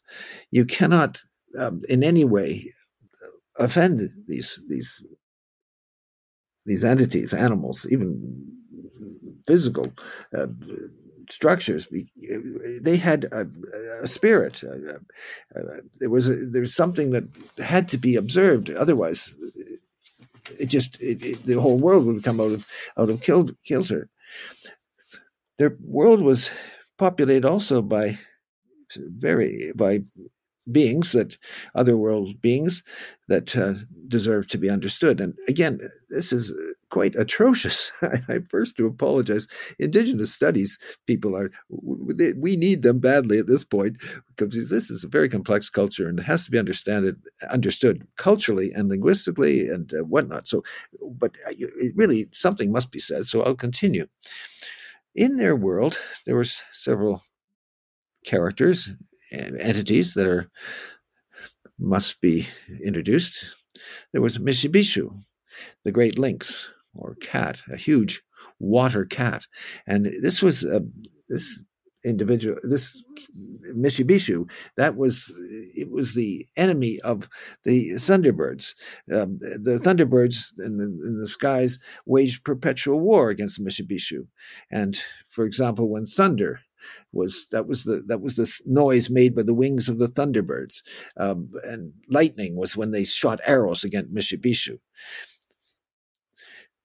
You 0.51 0.65
cannot, 0.65 1.23
um, 1.57 1.81
in 1.89 2.03
any 2.03 2.25
way, 2.25 2.73
offend 3.57 4.09
these 4.27 4.59
these 4.67 5.03
these 6.65 6.83
entities, 6.83 7.33
animals, 7.33 7.85
even 7.89 8.45
physical 9.47 9.93
uh, 10.35 10.47
structures. 11.29 11.87
They 12.81 12.97
had 12.97 13.25
a, 13.25 13.47
a 14.01 14.07
spirit. 14.07 14.63
Uh, 14.63 14.93
uh, 15.57 15.81
there 15.99 16.09
was 16.09 16.27
a, 16.27 16.35
there 16.35 16.61
was 16.61 16.75
something 16.75 17.11
that 17.11 17.25
had 17.63 17.87
to 17.89 17.97
be 17.97 18.15
observed. 18.15 18.69
Otherwise, 18.71 19.33
it 20.59 20.67
just 20.67 20.99
it, 21.01 21.23
it, 21.23 21.45
the 21.45 21.61
whole 21.61 21.77
world 21.77 22.05
would 22.05 22.23
come 22.23 22.39
out 22.39 22.51
of 22.51 22.67
out 22.97 23.09
of 23.09 23.21
kilter 23.21 24.09
their 25.57 25.77
world 25.81 26.21
was 26.21 26.49
populated 26.97 27.45
also 27.45 27.81
by 27.81 28.17
very 28.95 29.71
by 29.75 30.01
beings 30.71 31.11
that 31.11 31.37
other 31.75 31.95
world 31.95 32.41
beings 32.41 32.81
that 33.27 33.55
uh, 33.55 33.73
deserve 34.07 34.47
to 34.47 34.57
be 34.57 34.67
understood. 34.69 35.21
And 35.21 35.35
again 35.47 35.79
this 36.09 36.33
is 36.33 36.53
quite 36.89 37.15
atrocious. 37.15 37.91
I 38.29 38.39
first 38.49 38.77
to 38.77 38.87
apologize. 38.87 39.47
Indigenous 39.77 40.33
studies 40.33 40.79
people 41.05 41.35
are 41.35 41.51
we 41.69 42.55
need 42.55 42.81
them 42.81 42.99
badly 42.99 43.37
at 43.37 43.47
this 43.47 43.63
point 43.63 43.97
because 44.27 44.69
this 44.69 44.89
is 44.89 45.03
a 45.03 45.07
very 45.07 45.29
complex 45.29 45.69
culture 45.69 46.07
and 46.07 46.19
it 46.19 46.23
has 46.23 46.45
to 46.45 46.51
be 46.51 46.57
understood 46.57 47.21
understood 47.51 48.07
culturally 48.17 48.71
and 48.71 48.89
linguistically 48.89 49.69
and 49.69 49.93
uh, 49.93 50.03
whatnot. 50.03 50.47
So 50.47 50.63
but 51.11 51.35
uh, 51.47 51.53
really 51.95 52.27
something 52.31 52.71
must 52.71 52.91
be 52.91 52.99
said. 52.99 53.27
So 53.27 53.43
i'll 53.43 53.55
continue 53.55 54.07
in 55.15 55.37
their 55.37 55.55
world, 55.55 55.97
there 56.25 56.35
were 56.35 56.45
several 56.73 57.23
characters 58.25 58.89
and 59.31 59.59
entities 59.59 60.13
that 60.13 60.27
are 60.27 60.49
must 61.77 62.21
be 62.21 62.47
introduced. 62.83 63.45
There 64.11 64.21
was 64.21 64.37
Mishibishu, 64.37 65.23
the 65.83 65.91
great 65.91 66.17
lynx 66.17 66.67
or 66.93 67.15
cat, 67.15 67.61
a 67.71 67.75
huge 67.75 68.21
water 68.59 69.05
cat, 69.05 69.45
and 69.85 70.05
this 70.05 70.41
was 70.41 70.63
a, 70.63 70.81
this 71.27 71.61
individual, 72.05 72.57
this 72.63 73.03
Mishibishu, 73.75 74.49
that 74.77 74.95
was 74.95 75.33
it 75.75 75.91
was 75.91 76.13
the 76.13 76.47
enemy 76.55 76.99
of 77.01 77.27
the 77.63 77.91
Thunderbirds. 77.91 78.73
Um, 79.11 79.39
the 79.39 79.79
Thunderbirds 79.83 80.51
in 80.59 80.77
the, 80.77 80.83
in 80.83 81.17
the, 81.19 81.27
skies 81.27 81.79
waged 82.05 82.43
perpetual 82.43 82.99
war 82.99 83.29
against 83.29 83.63
Mishibishu, 83.63 84.27
and 84.71 84.97
for 85.29 85.45
example, 85.45 85.89
when 85.89 86.05
thunder 86.05 86.61
was 87.11 87.47
that 87.51 87.67
was 87.67 87.83
the 87.83 88.03
that 88.07 88.21
was 88.21 88.35
the 88.35 88.59
noise 88.65 89.09
made 89.09 89.35
by 89.35 89.43
the 89.43 89.53
wings 89.53 89.89
of 89.89 89.97
the 89.97 90.07
Thunderbirds, 90.07 90.81
um, 91.17 91.49
and 91.63 91.93
lightning 92.09 92.55
was 92.55 92.77
when 92.77 92.91
they 92.91 93.03
shot 93.03 93.39
arrows 93.45 93.83
against 93.83 94.13
Mishibishu. 94.13 94.79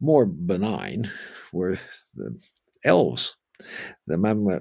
More 0.00 0.24
benign 0.24 1.10
were 1.52 1.78
the 2.14 2.40
elves 2.82 3.36
the 4.06 4.18
Mama 4.18 4.60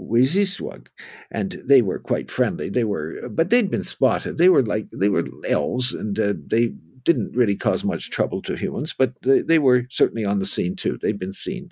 Wiziswag, 0.00 0.88
and 1.30 1.62
they 1.64 1.82
were 1.82 1.98
quite 1.98 2.30
friendly. 2.30 2.68
They 2.68 2.84
were, 2.84 3.28
but 3.30 3.50
they'd 3.50 3.70
been 3.70 3.84
spotted. 3.84 4.38
They 4.38 4.48
were 4.48 4.62
like 4.62 4.88
they 4.90 5.08
were 5.08 5.24
elves, 5.48 5.92
and 5.92 6.18
uh, 6.18 6.34
they 6.46 6.72
didn't 7.04 7.36
really 7.36 7.56
cause 7.56 7.84
much 7.84 8.10
trouble 8.10 8.42
to 8.42 8.56
humans, 8.56 8.94
but 8.96 9.14
they, 9.22 9.40
they 9.40 9.58
were 9.58 9.86
certainly 9.90 10.24
on 10.24 10.40
the 10.40 10.46
scene 10.46 10.76
too. 10.76 10.98
They'd 11.00 11.18
been 11.18 11.32
seen. 11.32 11.70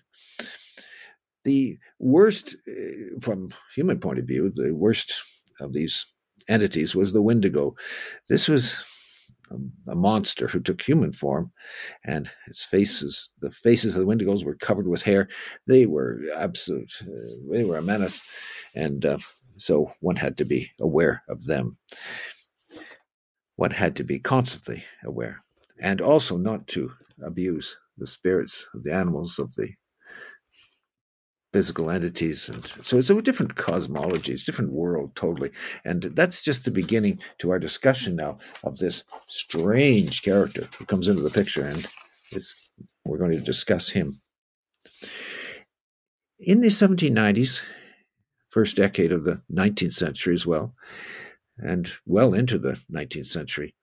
The 1.44 1.76
worst, 1.98 2.56
uh, 2.66 3.18
from 3.20 3.52
human 3.74 3.98
point 3.98 4.18
of 4.18 4.26
view, 4.26 4.50
the 4.54 4.72
worst 4.72 5.14
of 5.60 5.74
these 5.74 6.06
entities 6.48 6.94
was 6.94 7.12
the 7.12 7.20
Wendigo. 7.20 7.74
This 8.30 8.48
was 8.48 8.76
a, 9.50 9.92
a, 9.92 9.94
monster 9.94 10.48
who 10.48 10.60
took 10.60 10.82
human 10.82 11.12
form, 11.12 11.52
and 12.04 12.30
his 12.46 12.62
faces, 12.62 13.30
the 13.40 13.50
faces 13.50 13.96
of 13.96 14.00
the 14.00 14.06
Wendigos 14.06 14.44
were 14.44 14.56
covered 14.56 14.88
with 14.88 15.02
hair. 15.02 15.28
They 15.66 15.86
were 15.86 16.22
absolute, 16.36 16.92
uh, 17.02 17.50
they 17.50 17.64
were 17.64 17.78
a 17.78 17.82
menace, 17.82 18.22
and 18.74 19.04
uh, 19.04 19.18
so 19.56 19.92
one 20.00 20.16
had 20.16 20.36
to 20.38 20.44
be 20.44 20.70
aware 20.80 21.22
of 21.28 21.44
them. 21.44 21.76
One 23.56 23.70
had 23.70 23.96
to 23.96 24.04
be 24.04 24.18
constantly 24.18 24.84
aware, 25.04 25.40
and 25.80 26.00
also 26.00 26.36
not 26.36 26.66
to 26.68 26.92
abuse 27.22 27.76
the 27.96 28.06
spirits 28.06 28.66
of 28.74 28.82
the 28.82 28.92
animals 28.92 29.38
of 29.38 29.54
the 29.54 29.70
physical 31.54 31.88
entities 31.88 32.48
and 32.48 32.72
so 32.82 32.98
it's 32.98 33.10
a 33.10 33.22
different 33.22 33.54
cosmology 33.54 34.32
it's 34.32 34.42
different 34.42 34.72
world 34.72 35.14
totally. 35.14 35.52
And 35.84 36.02
that's 36.02 36.42
just 36.42 36.64
the 36.64 36.72
beginning 36.72 37.20
to 37.38 37.52
our 37.52 37.60
discussion 37.60 38.16
now 38.16 38.38
of 38.64 38.78
this 38.78 39.04
strange 39.28 40.22
character 40.22 40.68
who 40.76 40.84
comes 40.84 41.06
into 41.06 41.22
the 41.22 41.30
picture 41.30 41.64
and 41.64 41.86
is 42.32 42.56
we're 43.04 43.18
going 43.18 43.30
to 43.30 43.38
discuss 43.38 43.88
him. 43.88 44.20
In 46.40 46.60
the 46.60 46.70
1790s 46.70 47.60
first 48.50 48.76
decade 48.76 49.12
of 49.12 49.22
the 49.22 49.40
19th 49.52 49.94
century 49.94 50.34
as 50.34 50.44
well 50.44 50.74
and 51.58 51.92
well 52.04 52.34
into 52.34 52.58
the 52.58 52.80
19th 52.92 53.28
century 53.28 53.76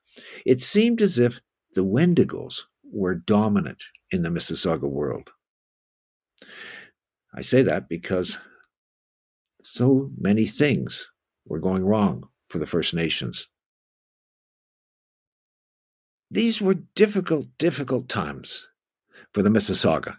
it 0.46 0.62
seemed 0.62 1.01
as 1.01 1.18
if 1.18 1.40
the 1.74 1.86
wendigos 1.86 2.63
were 2.84 3.16
dominant 3.16 3.82
in 4.12 4.24
the 4.24 4.30
mississauga 4.30 4.90
world 4.90 5.30
I 7.34 7.42
say 7.42 7.62
that 7.64 7.88
because 7.88 8.38
so 9.64 10.12
many 10.18 10.46
things 10.46 11.08
were 11.46 11.60
going 11.60 11.86
wrong 11.86 12.28
for 12.48 12.60
the 12.60 12.66
First 12.66 12.94
Nations. 12.94 13.48
These 16.30 16.62
were 16.62 16.76
difficult, 16.96 17.48
difficult 17.58 18.10
times 18.10 18.68
for 19.34 19.42
the 19.42 19.50
Mississauga. 19.50 20.18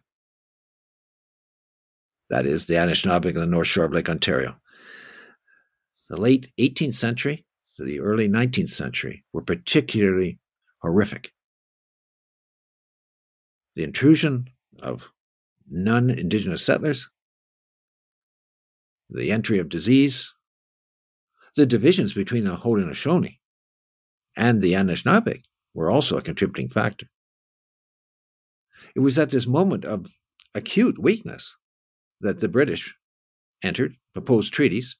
That 2.30 2.46
is, 2.46 2.66
the 2.66 2.74
Anishinaabe 2.74 3.26
on 3.28 3.34
the 3.34 3.46
North 3.46 3.68
Shore 3.68 3.84
of 3.84 3.92
Lake 3.92 4.08
Ontario. 4.08 4.56
The 6.08 6.20
late 6.20 6.50
18th 6.58 6.94
century 6.94 7.44
to 7.76 7.84
the 7.84 8.00
early 8.00 8.28
19th 8.28 8.70
century 8.70 9.24
were 9.32 9.42
particularly 9.42 10.38
horrific. 10.78 11.32
The 13.74 13.84
intrusion 13.84 14.48
of 14.80 15.10
non 15.70 16.10
indigenous 16.10 16.64
settlers, 16.64 17.08
the 19.10 19.30
entry 19.30 19.58
of 19.58 19.68
disease, 19.68 20.30
the 21.56 21.66
divisions 21.66 22.14
between 22.14 22.44
the 22.44 22.56
Haudenosaunee 22.56 23.38
and 24.36 24.62
the 24.62 24.72
Anishinaabe 24.72 25.42
were 25.74 25.90
also 25.90 26.16
a 26.16 26.22
contributing 26.22 26.68
factor. 26.68 27.06
It 28.94 29.00
was 29.00 29.18
at 29.18 29.30
this 29.30 29.46
moment 29.46 29.84
of 29.84 30.06
acute 30.54 30.98
weakness 30.98 31.54
that 32.20 32.40
the 32.40 32.48
British 32.48 32.94
entered, 33.62 33.94
proposed 34.12 34.52
treaties, 34.52 34.96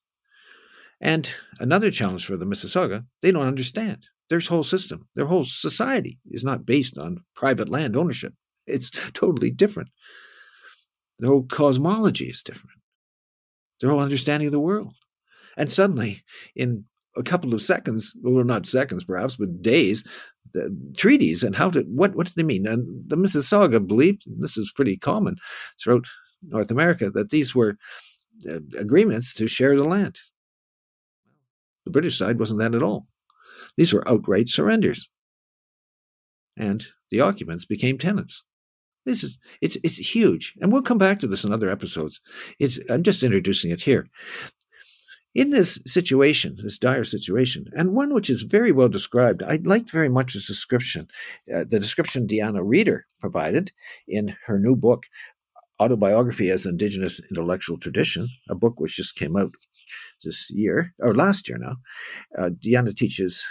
and 1.00 1.28
another 1.58 1.90
challenge 1.90 2.26
for 2.26 2.36
the 2.36 2.46
Mississauga, 2.46 3.04
they 3.22 3.32
don't 3.32 3.46
understand. 3.46 4.06
Their 4.28 4.40
whole 4.40 4.64
system, 4.64 5.08
their 5.14 5.26
whole 5.26 5.44
society 5.44 6.18
is 6.30 6.44
not 6.44 6.64
based 6.64 6.96
on 6.96 7.24
private 7.34 7.68
land 7.68 7.96
ownership. 7.96 8.32
It's 8.66 8.90
totally 9.12 9.50
different. 9.50 9.90
Their 11.22 11.30
whole 11.30 11.44
cosmology 11.44 12.24
is 12.24 12.42
different. 12.42 12.80
Their 13.80 13.90
whole 13.90 14.00
understanding 14.00 14.48
of 14.48 14.52
the 14.52 14.58
world. 14.58 14.92
And 15.56 15.70
suddenly, 15.70 16.24
in 16.56 16.84
a 17.16 17.22
couple 17.22 17.54
of 17.54 17.62
seconds, 17.62 18.12
well, 18.22 18.42
not 18.42 18.66
seconds 18.66 19.04
perhaps, 19.04 19.36
but 19.36 19.62
days, 19.62 20.02
the 20.52 20.76
treaties 20.96 21.44
and 21.44 21.54
how 21.54 21.70
to 21.70 21.82
what 21.82 22.16
what 22.16 22.26
do 22.26 22.32
they 22.34 22.42
mean? 22.42 22.66
And 22.66 23.08
the 23.08 23.16
Mississauga 23.16 23.86
believed 23.86 24.24
this 24.40 24.56
is 24.56 24.72
pretty 24.74 24.96
common 24.96 25.36
throughout 25.80 26.06
North 26.42 26.72
America 26.72 27.08
that 27.10 27.30
these 27.30 27.54
were 27.54 27.76
uh, 28.50 28.58
agreements 28.76 29.32
to 29.34 29.46
share 29.46 29.76
the 29.76 29.84
land. 29.84 30.18
The 31.84 31.92
British 31.92 32.18
side 32.18 32.40
wasn't 32.40 32.58
that 32.58 32.74
at 32.74 32.82
all. 32.82 33.06
These 33.76 33.92
were 33.92 34.06
outright 34.08 34.48
surrenders, 34.48 35.08
and 36.56 36.84
the 37.12 37.20
occupants 37.20 37.64
became 37.64 37.96
tenants. 37.96 38.42
This 39.04 39.24
is 39.24 39.38
it's 39.60 39.76
it's 39.82 39.98
huge, 39.98 40.54
and 40.60 40.72
we'll 40.72 40.82
come 40.82 40.98
back 40.98 41.18
to 41.20 41.26
this 41.26 41.44
in 41.44 41.52
other 41.52 41.70
episodes. 41.70 42.20
It's 42.58 42.78
I'm 42.90 43.02
just 43.02 43.22
introducing 43.22 43.70
it 43.70 43.82
here. 43.82 44.08
In 45.34 45.48
this 45.48 45.80
situation, 45.86 46.58
this 46.62 46.76
dire 46.76 47.04
situation, 47.04 47.64
and 47.74 47.94
one 47.94 48.12
which 48.12 48.28
is 48.28 48.42
very 48.42 48.70
well 48.70 48.90
described, 48.90 49.42
I 49.42 49.60
liked 49.64 49.90
very 49.90 50.10
much 50.10 50.34
the 50.34 50.40
description, 50.40 51.08
uh, 51.52 51.64
the 51.64 51.80
description 51.80 52.26
Deanna 52.26 52.60
Reder 52.60 53.00
provided 53.18 53.72
in 54.06 54.36
her 54.46 54.58
new 54.58 54.76
book, 54.76 55.06
Autobiography 55.80 56.50
as 56.50 56.66
Indigenous 56.66 57.18
Intellectual 57.30 57.78
Tradition, 57.78 58.28
a 58.50 58.54
book 58.54 58.78
which 58.78 58.96
just 58.96 59.16
came 59.16 59.36
out 59.36 59.54
this 60.22 60.50
year, 60.50 60.92
or 60.98 61.14
last 61.14 61.48
year 61.48 61.58
now. 61.58 61.76
Uh, 62.38 62.50
Deanna 62.50 62.94
teaches 62.94 63.42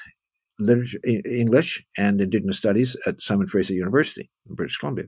literature, 0.62 1.00
English 1.06 1.84
and 1.98 2.22
Indigenous 2.22 2.58
Studies 2.58 2.96
at 3.06 3.22
Simon 3.22 3.48
Fraser 3.48 3.74
University 3.74 4.30
in 4.48 4.56
British 4.56 4.78
Columbia. 4.78 5.06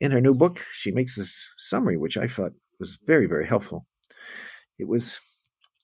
In 0.00 0.10
her 0.10 0.20
new 0.20 0.34
book, 0.34 0.60
she 0.72 0.90
makes 0.90 1.16
this 1.16 1.46
summary, 1.56 1.96
which 1.96 2.16
I 2.16 2.26
thought 2.26 2.52
was 2.80 2.98
very, 3.06 3.26
very 3.26 3.46
helpful. 3.46 3.86
It 4.78 4.88
was 4.88 5.18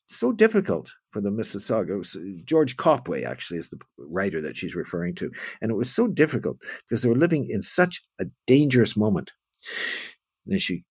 so 0.07 0.33
difficult 0.33 0.91
for 1.07 1.21
the 1.21 1.31
Mississauga. 1.31 2.03
George 2.45 2.77
Copway 2.77 3.25
actually 3.25 3.59
is 3.59 3.71
the 3.71 3.79
writer 3.99 4.41
that 4.41 4.57
she's 4.57 4.75
referring 4.75 5.15
to, 5.17 5.31
and 5.61 5.71
it 5.71 5.77
was 5.77 5.95
so 5.95 6.07
difficult 6.07 6.59
because 6.89 7.03
they 7.03 7.09
were 7.09 7.17
living 7.17 7.49
in 7.51 7.63
such 7.63 8.03
a 8.21 8.27
dangerous 8.47 8.97
moment. 8.97 9.31
And 10.47 10.53
then 10.53 10.59
she 10.59 10.85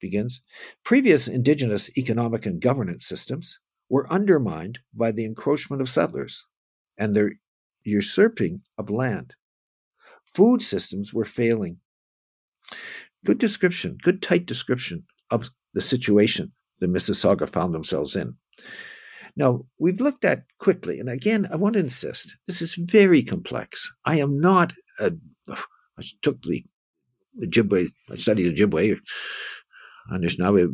begins. 0.00 0.42
Previous 0.84 1.28
indigenous 1.28 1.90
economic 1.96 2.44
and 2.44 2.60
governance 2.60 3.06
systems 3.06 3.58
were 3.88 4.10
undermined 4.12 4.80
by 4.92 5.12
the 5.12 5.24
encroachment 5.24 5.80
of 5.80 5.88
settlers 5.88 6.44
and 6.98 7.14
their 7.14 7.32
usurping 7.86 8.62
of 8.78 8.90
land. 8.90 9.34
Food 10.24 10.62
systems 10.62 11.14
were 11.14 11.24
failing. 11.24 11.78
Good 13.24 13.38
description, 13.38 13.96
good 14.02 14.22
tight 14.22 14.46
description 14.46 15.04
of 15.30 15.50
the 15.74 15.80
situation 15.80 16.52
the 16.80 16.86
Mississauga 16.86 17.48
found 17.48 17.74
themselves 17.74 18.16
in. 18.16 18.36
Now, 19.36 19.66
we've 19.78 20.00
looked 20.00 20.24
at 20.24 20.44
quickly, 20.58 20.98
and 20.98 21.08
again, 21.08 21.48
I 21.50 21.56
want 21.56 21.74
to 21.74 21.80
insist 21.80 22.36
this 22.46 22.62
is 22.62 22.74
very 22.74 23.22
complex. 23.22 23.92
I 24.04 24.18
am 24.18 24.40
not 24.40 24.72
a. 24.98 25.12
I 25.48 26.02
took 26.22 26.42
the 26.42 26.64
Ojibwe, 27.42 27.88
I 28.10 28.16
studied 28.16 28.56
Ojibwe, 28.56 28.98
Anishinaabe 30.10 30.68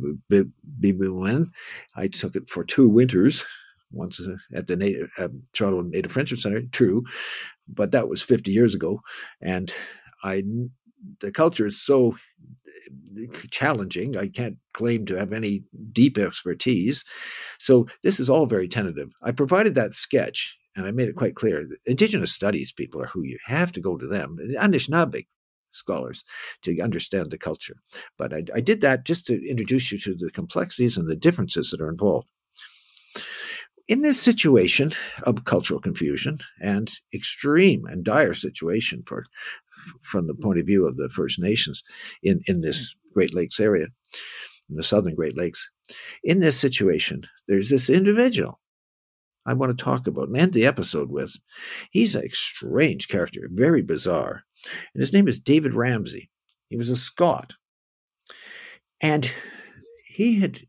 I 1.96 2.08
took 2.08 2.36
it 2.36 2.48
for 2.48 2.64
two 2.64 2.88
winters, 2.88 3.44
once 3.92 4.20
uh, 4.20 4.36
at 4.54 4.66
the 4.66 4.76
Native, 4.76 5.10
uh, 5.18 5.28
Toronto 5.52 5.82
Native 5.82 6.12
Friendship 6.12 6.38
Center, 6.38 6.62
true, 6.72 7.04
but 7.68 7.92
that 7.92 8.08
was 8.08 8.22
50 8.22 8.50
years 8.50 8.74
ago. 8.74 9.00
And 9.40 9.72
I 10.24 10.44
the 11.20 11.32
culture 11.32 11.66
is 11.66 11.80
so 11.80 12.14
challenging. 13.50 14.16
I 14.16 14.28
can't 14.28 14.56
claim 14.72 15.04
to 15.06 15.16
have 15.16 15.32
any 15.32 15.64
deep 15.92 16.16
expertise. 16.18 17.04
So 17.58 17.86
this 18.02 18.20
is 18.20 18.30
all 18.30 18.46
very 18.46 18.68
tentative. 18.68 19.12
I 19.22 19.32
provided 19.32 19.74
that 19.74 19.94
sketch 19.94 20.56
and 20.76 20.86
I 20.86 20.90
made 20.90 21.08
it 21.08 21.16
quite 21.16 21.34
clear. 21.34 21.68
Indigenous 21.86 22.32
studies 22.32 22.72
people 22.72 23.02
are 23.02 23.06
who 23.06 23.22
you 23.22 23.38
have 23.46 23.72
to 23.72 23.80
go 23.80 23.96
to 23.96 24.06
them. 24.06 24.36
Anishinaabe 24.58 25.26
scholars 25.72 26.24
to 26.62 26.78
understand 26.80 27.30
the 27.30 27.38
culture. 27.38 27.76
But 28.18 28.32
I, 28.32 28.44
I 28.54 28.60
did 28.60 28.80
that 28.82 29.04
just 29.04 29.26
to 29.26 29.48
introduce 29.48 29.90
you 29.90 29.98
to 29.98 30.14
the 30.14 30.30
complexities 30.30 30.96
and 30.96 31.08
the 31.08 31.16
differences 31.16 31.70
that 31.70 31.80
are 31.80 31.90
involved. 31.90 32.28
In 33.88 34.02
this 34.02 34.20
situation 34.20 34.92
of 35.24 35.44
cultural 35.44 35.80
confusion 35.80 36.38
and 36.60 36.92
extreme 37.12 37.84
and 37.86 38.04
dire 38.04 38.34
situation 38.34 39.02
for 39.06 39.24
from 40.00 40.26
the 40.26 40.34
point 40.34 40.58
of 40.58 40.66
view 40.66 40.86
of 40.86 40.96
the 40.96 41.08
First 41.08 41.40
Nations 41.40 41.82
in, 42.22 42.40
in 42.46 42.60
this 42.60 42.94
mm. 42.94 43.12
Great 43.14 43.34
Lakes 43.34 43.58
area, 43.58 43.88
in 44.70 44.76
the 44.76 44.82
southern 44.82 45.14
Great 45.14 45.36
Lakes. 45.36 45.70
In 46.22 46.40
this 46.40 46.58
situation, 46.58 47.24
there's 47.48 47.68
this 47.68 47.90
individual 47.90 48.60
I 49.44 49.54
want 49.54 49.76
to 49.76 49.84
talk 49.84 50.06
about 50.06 50.28
and 50.28 50.36
end 50.36 50.52
the 50.52 50.66
episode 50.66 51.10
with. 51.10 51.34
He's 51.90 52.14
a 52.14 52.28
strange 52.28 53.08
character, 53.08 53.48
very 53.52 53.82
bizarre. 53.82 54.44
And 54.94 55.00
his 55.00 55.12
name 55.12 55.26
is 55.26 55.40
David 55.40 55.74
Ramsay. 55.74 56.30
He 56.68 56.76
was 56.76 56.90
a 56.90 56.96
Scot. 56.96 57.54
And 59.00 59.30
he 60.06 60.40
had 60.40 60.60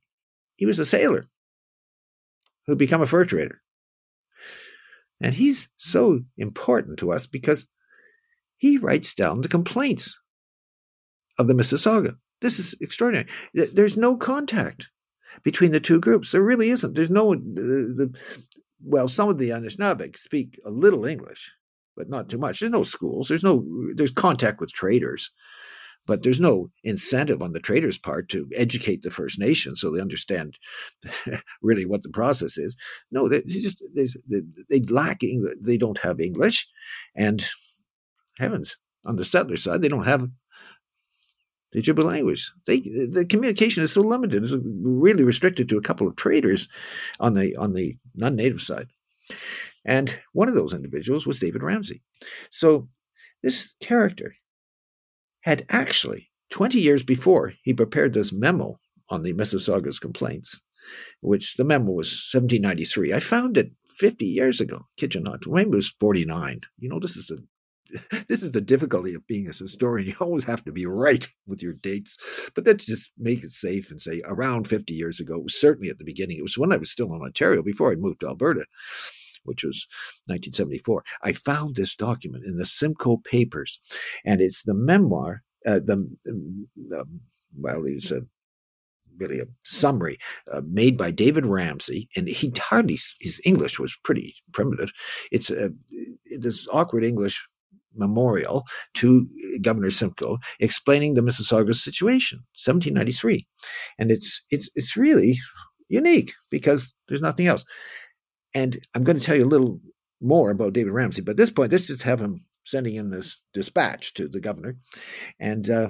he 0.55 0.65
was 0.65 0.79
a 0.79 0.85
sailor 0.85 1.29
who 2.67 2.75
become 2.75 3.01
a 3.01 3.07
fur 3.07 3.25
trader. 3.25 3.61
And 5.21 5.33
he's 5.33 5.69
so 5.77 6.21
important 6.37 6.99
to 6.99 7.11
us 7.11 7.27
because 7.27 7.65
he 8.57 8.77
writes 8.77 9.13
down 9.13 9.41
the 9.41 9.47
complaints 9.47 10.17
of 11.39 11.47
the 11.47 11.53
Mississauga. 11.53 12.15
This 12.41 12.59
is 12.59 12.75
extraordinary. 12.81 13.29
There's 13.53 13.97
no 13.97 14.17
contact 14.17 14.89
between 15.43 15.71
the 15.71 15.79
two 15.79 15.99
groups. 15.99 16.31
There 16.31 16.43
really 16.43 16.69
isn't. 16.69 16.93
There's 16.93 17.09
no, 17.09 17.33
uh, 17.33 17.37
the, 17.37 18.13
well, 18.83 19.07
some 19.07 19.29
of 19.29 19.37
the 19.37 19.49
Anishinaabe 19.49 20.15
speak 20.15 20.59
a 20.65 20.69
little 20.69 21.05
English, 21.05 21.51
but 21.95 22.09
not 22.09 22.29
too 22.29 22.37
much. 22.37 22.59
There's 22.59 22.71
no 22.71 22.83
schools. 22.83 23.29
There's 23.29 23.43
no, 23.43 23.65
there's 23.95 24.11
contact 24.11 24.59
with 24.59 24.73
traders, 24.73 25.31
but 26.05 26.23
there's 26.23 26.39
no 26.39 26.69
incentive 26.83 27.41
on 27.41 27.53
the 27.53 27.59
traders' 27.59 27.97
part 27.97 28.29
to 28.29 28.47
educate 28.55 29.03
the 29.03 29.09
First 29.09 29.39
Nation 29.39 29.75
so 29.75 29.89
they 29.89 30.01
understand 30.01 30.57
really 31.61 31.85
what 31.85 32.03
the 32.03 32.09
process 32.09 32.57
is. 32.57 32.75
No, 33.11 33.27
they, 33.27 33.41
just, 33.43 33.83
they, 33.95 34.79
lack, 34.89 35.21
they 35.61 35.77
don't 35.77 35.99
have 35.99 36.19
English, 36.19 36.67
and 37.15 37.45
heavens, 38.39 38.77
on 39.05 39.15
the 39.15 39.25
settler 39.25 39.57
side, 39.57 39.81
they 39.81 39.87
don't 39.87 40.05
have 40.05 40.29
the 41.71 41.81
Ojibwe 41.81 42.03
language. 42.03 42.51
They 42.65 42.79
the 42.79 43.25
communication 43.27 43.83
is 43.83 43.91
so 43.91 44.01
limited; 44.01 44.43
it's 44.43 44.53
really 44.63 45.23
restricted 45.23 45.67
to 45.69 45.77
a 45.77 45.81
couple 45.81 46.07
of 46.07 46.15
traders 46.15 46.69
on 47.19 47.33
the 47.33 47.55
on 47.55 47.73
the 47.73 47.97
non-native 48.15 48.61
side. 48.61 48.87
And 49.83 50.15
one 50.33 50.47
of 50.47 50.53
those 50.53 50.73
individuals 50.73 51.25
was 51.25 51.39
David 51.39 51.63
Ramsay. 51.63 52.01
So 52.51 52.89
this 53.41 53.73
character 53.81 54.35
had 55.43 55.65
actually, 55.69 56.29
20 56.51 56.79
years 56.79 57.03
before, 57.03 57.53
he 57.63 57.73
prepared 57.73 58.13
this 58.13 58.33
memo 58.33 58.79
on 59.09 59.23
the 59.23 59.33
Mississauga's 59.33 59.99
complaints, 59.99 60.61
which 61.21 61.55
the 61.55 61.63
memo 61.63 61.91
was 61.91 62.09
1793. 62.33 63.13
I 63.13 63.19
found 63.19 63.57
it 63.57 63.71
50 63.89 64.25
years 64.25 64.59
ago. 64.59 64.87
You 64.99 65.21
not. 65.21 65.45
Wayne 65.45 65.71
was 65.71 65.93
49. 65.99 66.61
You 66.79 66.89
know, 66.89 66.99
this 66.99 67.15
is 67.15 67.29
a 67.29 67.37
this 68.27 68.41
is 68.41 68.51
the 68.51 68.61
difficulty 68.61 69.13
of 69.13 69.27
being 69.27 69.47
a 69.47 69.53
historian. 69.53 70.07
You 70.07 70.15
always 70.19 70.45
have 70.45 70.63
to 70.65 70.71
be 70.71 70.85
right 70.85 71.27
with 71.45 71.61
your 71.61 71.73
dates. 71.73 72.17
But 72.55 72.65
let's 72.65 72.85
just 72.85 73.11
make 73.17 73.43
it 73.43 73.51
safe 73.51 73.91
and 73.91 74.01
say 74.01 74.21
around 74.25 74.67
50 74.67 74.93
years 74.93 75.19
ago, 75.19 75.35
it 75.35 75.43
was 75.43 75.59
certainly 75.59 75.89
at 75.89 75.97
the 75.97 76.03
beginning. 76.03 76.37
It 76.37 76.43
was 76.43 76.57
when 76.57 76.71
I 76.71 76.77
was 76.77 76.89
still 76.89 77.13
in 77.13 77.21
Ontario 77.21 77.61
before 77.61 77.91
I 77.91 77.95
moved 77.95 78.21
to 78.21 78.27
Alberta, 78.27 78.65
which 79.43 79.63
was 79.63 79.85
1974. 80.27 81.03
I 81.21 81.33
found 81.33 81.75
this 81.75 81.95
document 81.95 82.45
in 82.45 82.57
the 82.57 82.65
Simcoe 82.65 83.17
papers, 83.17 83.79
and 84.25 84.41
it's 84.41 84.63
the 84.63 84.73
memoir, 84.73 85.43
uh, 85.65 85.79
the, 85.83 85.93
um, 86.29 86.67
um 86.95 87.19
well, 87.55 87.83
it's 87.85 88.11
a 88.11 88.21
really 89.17 89.39
a 89.39 89.45
summary 89.63 90.17
uh, 90.51 90.61
made 90.67 90.97
by 90.97 91.11
David 91.11 91.45
Ramsay, 91.45 92.09
and 92.15 92.27
he 92.27 92.51
hardly 92.57 92.99
his 93.19 93.39
English 93.45 93.79
was 93.79 93.95
pretty 94.03 94.35
primitive. 94.51 94.91
It's 95.31 95.49
a 95.49 95.71
it 96.25 96.45
is 96.45 96.67
awkward 96.71 97.03
English 97.03 97.41
memorial 97.95 98.65
to 98.95 99.27
Governor 99.61 99.91
Simcoe 99.91 100.39
explaining 100.59 101.13
the 101.13 101.21
Mississauga 101.21 101.75
situation, 101.75 102.39
1793. 102.55 103.45
And 103.99 104.11
it's 104.11 104.41
it's 104.49 104.69
it's 104.75 104.97
really 104.97 105.39
unique 105.89 106.33
because 106.49 106.93
there's 107.07 107.21
nothing 107.21 107.47
else. 107.47 107.63
And 108.53 108.77
I'm 108.93 109.03
going 109.03 109.17
to 109.17 109.23
tell 109.23 109.35
you 109.35 109.45
a 109.45 109.47
little 109.47 109.79
more 110.21 110.51
about 110.51 110.73
David 110.73 110.91
Ramsay, 110.91 111.21
but 111.21 111.31
at 111.31 111.37
this 111.37 111.51
point, 111.51 111.71
let's 111.71 111.87
just 111.87 112.03
have 112.03 112.21
him 112.21 112.45
sending 112.63 112.95
in 112.95 113.09
this 113.09 113.41
dispatch 113.53 114.13
to 114.13 114.27
the 114.27 114.39
governor. 114.39 114.77
And 115.39 115.69
uh, 115.69 115.89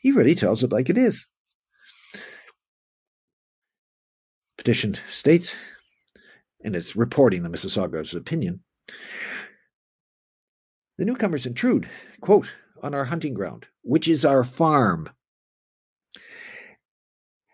he 0.00 0.12
really 0.12 0.34
tells 0.34 0.62
it 0.62 0.72
like 0.72 0.88
it 0.88 0.96
is. 0.96 1.26
Petition 4.56 4.96
states, 5.10 5.54
and 6.64 6.74
it's 6.74 6.96
reporting 6.96 7.42
the 7.42 7.48
Mississauga's 7.48 8.14
opinion 8.14 8.60
the 10.98 11.04
newcomers 11.04 11.46
intrude, 11.46 11.88
quote, 12.20 12.52
on 12.82 12.94
our 12.94 13.04
hunting 13.04 13.32
ground, 13.32 13.66
which 13.82 14.08
is 14.08 14.24
our 14.24 14.44
farm. 14.44 15.08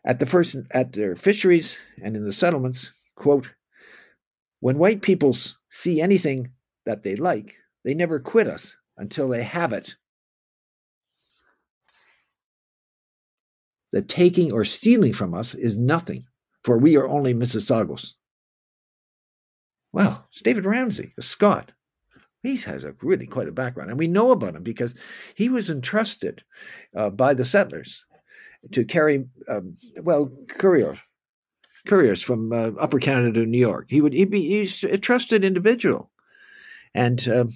At 0.05 0.19
the 0.19 0.27
first 0.27 0.57
at 0.73 0.93
their 0.93 1.15
fisheries 1.15 1.77
and 2.03 2.17
in 2.17 2.25
the 2.25 2.33
settlements, 2.33 2.91
quote, 3.15 3.51
when 4.65 4.79
white 4.79 5.03
peoples 5.03 5.59
see 5.69 6.01
anything 6.01 6.51
that 6.87 7.03
they 7.03 7.17
like, 7.17 7.59
They 7.85 7.93
never 7.93 8.19
quit 8.19 8.49
us 8.49 8.75
until 8.97 9.29
they 9.29 9.43
have 9.43 9.75
it. 9.75 9.97
The 13.93 14.01
taking 14.01 14.55
or 14.55 14.65
stealing 14.65 15.13
from 15.13 15.35
us 15.35 15.55
is 15.55 15.77
nothing, 15.77 16.25
for 16.63 16.79
we 16.79 16.97
are 16.97 17.07
only 17.07 17.35
Mississaugas. 17.35 18.13
Well, 19.93 20.27
it's 20.33 20.41
David 20.41 20.65
Ramsay, 20.65 21.13
a 21.19 21.23
Scot. 21.23 21.73
He 22.43 22.57
has 22.57 22.85
a 22.85 22.97
really 23.03 23.27
quite 23.27 23.49
a 23.49 23.53
background, 23.53 23.91
and 23.91 23.99
we 23.99 24.07
know 24.07 24.31
about 24.31 24.57
him 24.57 24.63
because 24.63 24.95
he 25.35 25.51
was 25.51 25.69
entrusted 25.69 26.43
uh, 26.97 27.11
by 27.11 27.35
the 27.35 27.45
settlers 27.45 28.03
to 28.73 28.87
carry, 28.87 29.27
um, 29.47 29.77
well, 30.03 30.33
courier, 30.59 30.97
couriers 31.87 32.23
from 32.23 32.53
uh, 32.53 32.71
Upper 32.79 32.99
Canada 32.99 33.41
to 33.41 33.47
New 33.47 33.59
York. 33.59 33.87
He 33.89 34.01
would 34.01 34.13
he'd 34.13 34.31
be 34.31 34.49
he's 34.49 34.85
a 34.85 34.99
trusted 34.99 35.45
individual, 35.45 36.11
and 36.95 37.27
uh, 37.29 37.47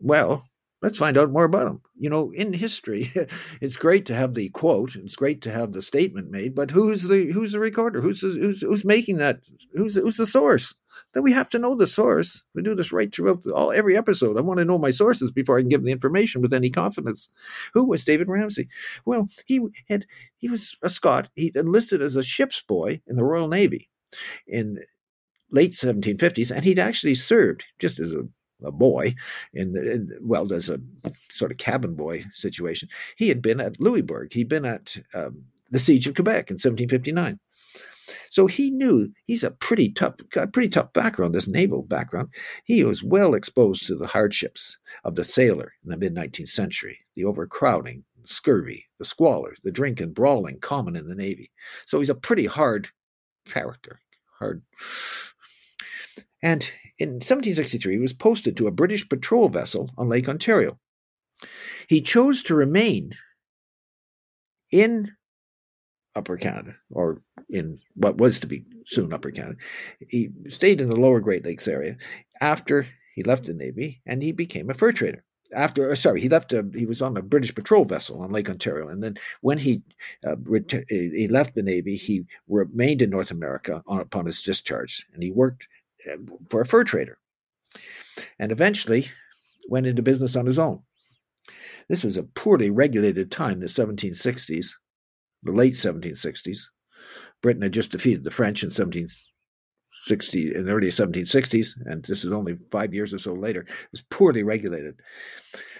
well, 0.00 0.44
let's 0.82 0.98
find 0.98 1.18
out 1.18 1.30
more 1.30 1.44
about 1.44 1.66
him. 1.66 1.80
You 1.98 2.10
know, 2.10 2.30
in 2.30 2.52
history, 2.52 3.10
it's 3.60 3.76
great 3.76 4.06
to 4.06 4.14
have 4.14 4.34
the 4.34 4.48
quote, 4.50 4.96
it's 4.96 5.16
great 5.16 5.42
to 5.42 5.50
have 5.50 5.72
the 5.72 5.82
statement 5.82 6.30
made, 6.30 6.54
but 6.54 6.70
who's 6.70 7.02
the 7.04 7.30
who's 7.32 7.52
the 7.52 7.60
recorder? 7.60 8.00
Who's 8.00 8.20
the, 8.20 8.28
who's 8.28 8.62
who's 8.62 8.84
making 8.84 9.18
that? 9.18 9.40
Who's 9.74 9.96
who's 9.96 10.16
the 10.16 10.26
source? 10.26 10.74
Then 11.12 11.22
we 11.22 11.32
have 11.32 11.50
to 11.50 11.58
know 11.58 11.74
the 11.74 11.86
source. 11.86 12.42
We 12.54 12.62
do 12.62 12.74
this 12.74 12.92
right 12.92 13.14
throughout 13.14 13.46
all 13.46 13.72
every 13.72 13.96
episode. 13.96 14.36
I 14.36 14.42
want 14.42 14.58
to 14.58 14.64
know 14.64 14.78
my 14.78 14.90
sources 14.90 15.30
before 15.30 15.56
I 15.56 15.60
can 15.60 15.68
give 15.68 15.84
the 15.84 15.92
information 15.92 16.42
with 16.42 16.52
any 16.52 16.70
confidence. 16.70 17.28
Who 17.74 17.84
was 17.86 18.04
David 18.04 18.28
Ramsay? 18.28 18.68
Well, 19.04 19.26
he 19.46 19.68
had 19.88 20.06
he 20.38 20.48
was 20.48 20.76
a 20.82 20.88
Scot. 20.88 21.28
He 21.34 21.52
enlisted 21.54 22.02
as 22.02 22.16
a 22.16 22.22
ship's 22.22 22.62
boy 22.62 23.00
in 23.06 23.16
the 23.16 23.24
Royal 23.24 23.48
Navy 23.48 23.88
in 24.46 24.80
late 25.50 25.72
1750s, 25.72 26.50
and 26.50 26.64
he'd 26.64 26.78
actually 26.78 27.14
served 27.14 27.64
just 27.78 27.98
as 27.98 28.12
a 28.12 28.28
a 28.64 28.72
boy 28.72 29.14
in, 29.52 29.76
in, 29.76 30.18
well 30.20 30.52
as 30.52 30.68
a 30.68 30.80
sort 31.30 31.50
of 31.50 31.58
cabin 31.58 31.94
boy 31.94 32.24
situation. 32.34 32.88
He 33.16 33.28
had 33.28 33.42
been 33.42 33.60
at 33.60 33.80
louisbourg. 33.80 34.32
He'd 34.32 34.48
been 34.48 34.64
at 34.64 34.96
um, 35.14 35.44
the 35.70 35.78
siege 35.78 36.06
of 36.06 36.14
quebec 36.14 36.50
in 36.50 36.54
1759 36.54 37.38
so 38.30 38.46
he 38.46 38.70
knew 38.70 39.12
he's 39.26 39.44
a 39.44 39.50
pretty 39.50 39.90
tough 39.90 40.14
got 40.30 40.52
pretty 40.52 40.68
tough 40.68 40.92
background 40.92 41.34
this 41.34 41.48
naval 41.48 41.82
background. 41.82 42.28
He 42.64 42.84
was 42.84 43.02
well 43.02 43.34
exposed 43.34 43.86
to 43.86 43.96
the 43.96 44.06
hardships 44.06 44.78
of 45.04 45.16
the 45.16 45.24
sailor 45.24 45.72
in 45.84 45.90
the 45.90 45.96
mid 45.96 46.14
19th 46.14 46.48
century 46.48 47.00
the 47.14 47.24
overcrowding 47.24 48.04
scurvy 48.24 48.86
the 48.98 49.04
squalor 49.04 49.54
the 49.64 49.72
drink 49.72 50.00
and 50.00 50.14
brawling 50.14 50.60
common 50.60 50.96
in 50.96 51.08
the 51.08 51.14
navy. 51.14 51.50
So 51.86 51.98
he's 51.98 52.10
a 52.10 52.14
pretty 52.14 52.46
hard 52.46 52.88
character 53.46 54.00
hard. 54.38 54.62
And 56.42 56.70
in 57.00 57.14
1763 57.14 57.94
he 57.94 57.98
was 57.98 58.12
posted 58.12 58.56
to 58.56 58.66
a 58.66 58.72
British 58.72 59.08
patrol 59.08 59.48
vessel 59.48 59.90
on 59.96 60.08
Lake 60.08 60.28
Ontario. 60.28 60.78
He 61.88 62.02
chose 62.02 62.42
to 62.44 62.54
remain 62.54 63.12
in 64.70 65.12
Upper 66.14 66.36
Canada, 66.36 66.76
or 66.90 67.18
in 67.48 67.78
what 67.94 68.18
was 68.18 68.38
to 68.40 68.46
be 68.46 68.64
soon 68.86 69.12
Upper 69.12 69.30
Canada. 69.30 69.56
He 70.08 70.30
stayed 70.48 70.80
in 70.80 70.88
the 70.88 70.96
lower 70.96 71.20
Great 71.20 71.44
Lakes 71.44 71.66
area 71.66 71.96
after 72.40 72.86
he 73.14 73.22
left 73.22 73.46
the 73.46 73.54
Navy 73.54 74.02
and 74.06 74.22
he 74.22 74.32
became 74.32 74.70
a 74.70 74.74
fur 74.74 74.92
trader. 74.92 75.24
After, 75.52 75.90
uh, 75.90 75.96
sorry, 75.96 76.20
he 76.20 76.28
left. 76.28 76.52
A, 76.52 76.64
he 76.72 76.86
was 76.86 77.02
on 77.02 77.16
a 77.16 77.22
British 77.22 77.52
patrol 77.52 77.84
vessel 77.84 78.22
on 78.22 78.30
Lake 78.30 78.48
Ontario, 78.48 78.86
and 78.86 79.02
then 79.02 79.16
when 79.40 79.58
he 79.58 79.82
uh, 80.24 80.36
ret- 80.44 80.84
he 80.88 81.26
left 81.26 81.56
the 81.56 81.62
Navy, 81.62 81.96
he 81.96 82.24
remained 82.46 83.02
in 83.02 83.10
North 83.10 83.32
America 83.32 83.82
on, 83.88 83.98
upon 83.98 84.26
his 84.26 84.42
discharge, 84.42 85.04
and 85.12 85.24
he 85.24 85.32
worked 85.32 85.66
Uh, 86.08 86.16
for 86.48 86.60
a 86.60 86.66
fur 86.66 86.84
trader, 86.84 87.18
and 88.38 88.52
eventually 88.52 89.08
went 89.68 89.86
into 89.86 90.02
business 90.02 90.36
on 90.36 90.46
his 90.46 90.58
own. 90.58 90.82
This 91.88 92.04
was 92.04 92.16
a 92.16 92.22
poorly 92.22 92.70
regulated 92.70 93.30
time, 93.30 93.60
the 93.60 93.66
1760s, 93.66 94.74
the 95.42 95.52
late 95.52 95.74
1760s. 95.74 96.68
Britain 97.42 97.62
had 97.62 97.72
just 97.72 97.90
defeated 97.90 98.24
the 98.24 98.30
French 98.30 98.62
in 98.62 98.68
1760, 98.68 100.54
in 100.54 100.66
the 100.66 100.72
early 100.72 100.88
1760s, 100.88 101.74
and 101.86 102.04
this 102.04 102.24
is 102.24 102.32
only 102.32 102.58
five 102.70 102.94
years 102.94 103.12
or 103.12 103.18
so 103.18 103.32
later. 103.32 103.62
It 103.62 103.90
was 103.92 104.02
poorly 104.02 104.42
regulated. 104.42 105.00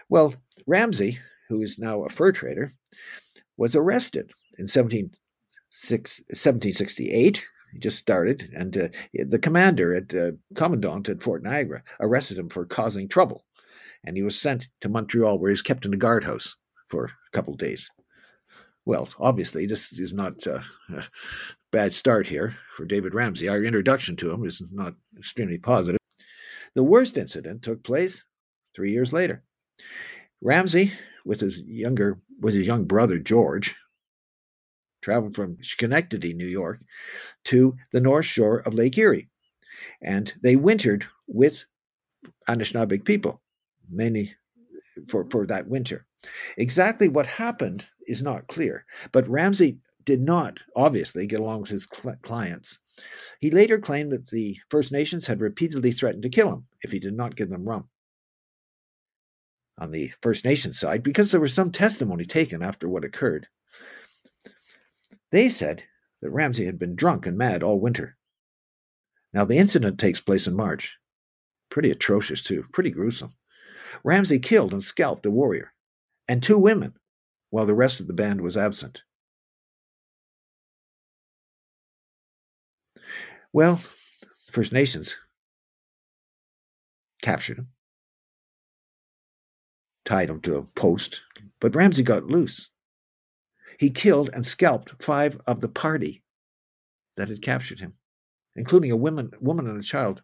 Well, 0.09 0.35
Ramsay, 0.67 1.19
who 1.49 1.63
is 1.63 1.79
now 1.79 2.05
a 2.05 2.09
fur 2.09 2.33
trader, 2.33 2.69
was 3.57 3.77
arrested 3.77 4.33
in 4.59 4.67
17, 4.67 5.11
1768 5.73 7.47
just 7.79 7.99
started, 7.99 8.51
and 8.55 8.77
uh, 8.77 8.89
the 9.13 9.39
commander 9.39 9.95
at 9.95 10.15
uh, 10.15 10.33
commandant 10.55 11.09
at 11.09 11.23
Fort 11.23 11.43
Niagara 11.43 11.83
arrested 12.01 12.39
him 12.39 12.49
for 12.49 12.65
causing 12.65 13.09
trouble, 13.09 13.45
and 14.05 14.17
he 14.17 14.23
was 14.23 14.41
sent 14.41 14.69
to 14.81 14.89
Montreal, 14.89 15.39
where 15.39 15.51
he 15.51 15.53
was 15.53 15.63
kept 15.63 15.87
in 15.87 15.95
a 15.95 15.99
guardhouse 15.99 16.55
for 16.89 17.05
a 17.05 17.31
couple 17.33 17.55
of 17.55 17.61
days. 17.61 17.91
Well, 18.85 19.09
obviously, 19.19 19.67
this 19.67 19.93
is 19.93 20.13
not 20.13 20.47
uh, 20.47 20.61
a 20.93 21.05
bad 21.71 21.93
start 21.93 22.27
here 22.27 22.57
for 22.77 22.85
David 22.85 23.15
Ramsay. 23.15 23.49
Our 23.49 23.63
introduction 23.63 24.17
to 24.17 24.33
him 24.33 24.45
is 24.45 24.63
not 24.73 24.95
extremely 25.19 25.59
positive. 25.59 26.01
The 26.75 26.83
worst 26.85 27.19
incident 27.19 27.63
took 27.63 27.85
place 27.85 28.25
three 28.75 28.93
years 28.93 29.13
later. 29.13 29.43
Ramsay, 30.41 30.93
with 31.25 31.41
his 31.41 31.59
younger, 31.59 32.21
with 32.41 32.55
his 32.55 32.67
young 32.67 32.85
brother 32.85 33.19
George, 33.19 33.77
traveled 35.01 35.35
from 35.35 35.59
Schenectady, 35.63 36.35
New 36.35 36.47
York, 36.47 36.81
to 37.45 37.77
the 37.93 38.01
north 38.01 38.27
shore 38.27 38.59
of 38.59 38.75
Lake 38.75 38.97
Erie. 38.99 39.29
And 40.03 40.33
they 40.43 40.57
wintered 40.57 41.07
with 41.27 41.65
Anishinaabeg 42.49 43.05
people, 43.05 43.41
many 43.91 44.35
for, 45.09 45.27
for 45.31 45.47
that 45.47 45.69
winter. 45.69 46.07
Exactly 46.57 47.09
what 47.09 47.27
happened 47.27 47.91
is 48.07 48.23
not 48.23 48.49
clear, 48.49 48.85
but 49.13 49.29
Ramsay 49.29 49.79
did 50.05 50.21
not, 50.21 50.63
obviously, 50.77 51.27
get 51.27 51.41
along 51.41 51.63
with 51.63 51.71
his 51.71 51.89
cl- 51.93 52.17
clients. 52.23 52.79
He 53.41 53.51
later 53.51 53.79
claimed 53.79 54.13
that 54.13 54.29
the 54.29 54.59
First 54.69 54.93
Nations 54.93 55.27
had 55.27 55.41
repeatedly 55.41 55.93
threatened 55.93 56.23
to 56.25 56.29
kill 56.29 56.53
him 56.53 56.67
if 56.83 56.93
he 56.93 56.99
did 56.99 57.15
not 57.15 57.37
give 57.37 57.49
them 57.49 57.69
rum. 57.69 57.89
On 59.79 59.91
the 59.91 60.13
First 60.21 60.45
Nations 60.45 60.79
side, 60.79 61.03
because 61.03 61.31
there 61.31 61.41
was 61.41 61.55
some 61.55 61.73
testimony 61.73 62.27
taken 62.27 62.63
after 62.63 62.89
what 62.89 63.05
occurred, 63.05 63.47
they 65.33 65.49
said 65.49 65.85
that 66.23 66.31
Ramsay 66.31 66.67
had 66.67 66.79
been 66.79 66.97
drunk 66.97 67.27
and 67.27 67.39
mad 67.39 67.63
all 67.63 67.81
winter. 67.81 68.17
Now, 69.33 69.45
the 69.45 69.59
incident 69.59 69.99
takes 69.99 70.21
place 70.21 70.47
in 70.47 70.55
March. 70.55 70.99
Pretty 71.71 71.91
atrocious, 71.91 72.43
too, 72.43 72.65
pretty 72.73 72.91
gruesome. 72.91 73.31
Ramsay 74.03 74.41
killed 74.41 74.73
and 74.73 74.83
scalped 74.83 75.27
a 75.27 75.31
warrior 75.31 75.73
and 76.29 76.43
two 76.43 76.59
women 76.59 76.95
while 77.51 77.67
the 77.67 77.75
rest 77.75 78.01
of 78.01 78.07
the 78.07 78.13
band 78.13 78.41
was 78.41 78.57
absent. 78.57 79.03
Well, 83.53 83.81
First 84.53 84.73
Nations 84.73 85.17
captured 87.21 87.59
him, 87.59 87.69
tied 90.05 90.31
him 90.31 90.41
to 90.43 90.57
a 90.57 90.65
post, 90.77 91.21
but 91.61 91.75
Ramsay 91.75 92.05
got 92.05 92.27
loose. 92.27 92.70
He 93.81 93.89
killed 93.89 94.29
and 94.35 94.47
scalped 94.47 95.03
five 95.03 95.41
of 95.47 95.63
the 95.63 95.69
party 95.69 96.23
that 97.17 97.31
had 97.31 97.41
captured 97.41 97.81
him, 97.81 97.95
including 98.55 98.91
a 98.91 98.97
woman, 98.97 99.31
woman 99.41 99.67
and 99.67 99.81
a 99.81 99.83
child. 99.83 100.21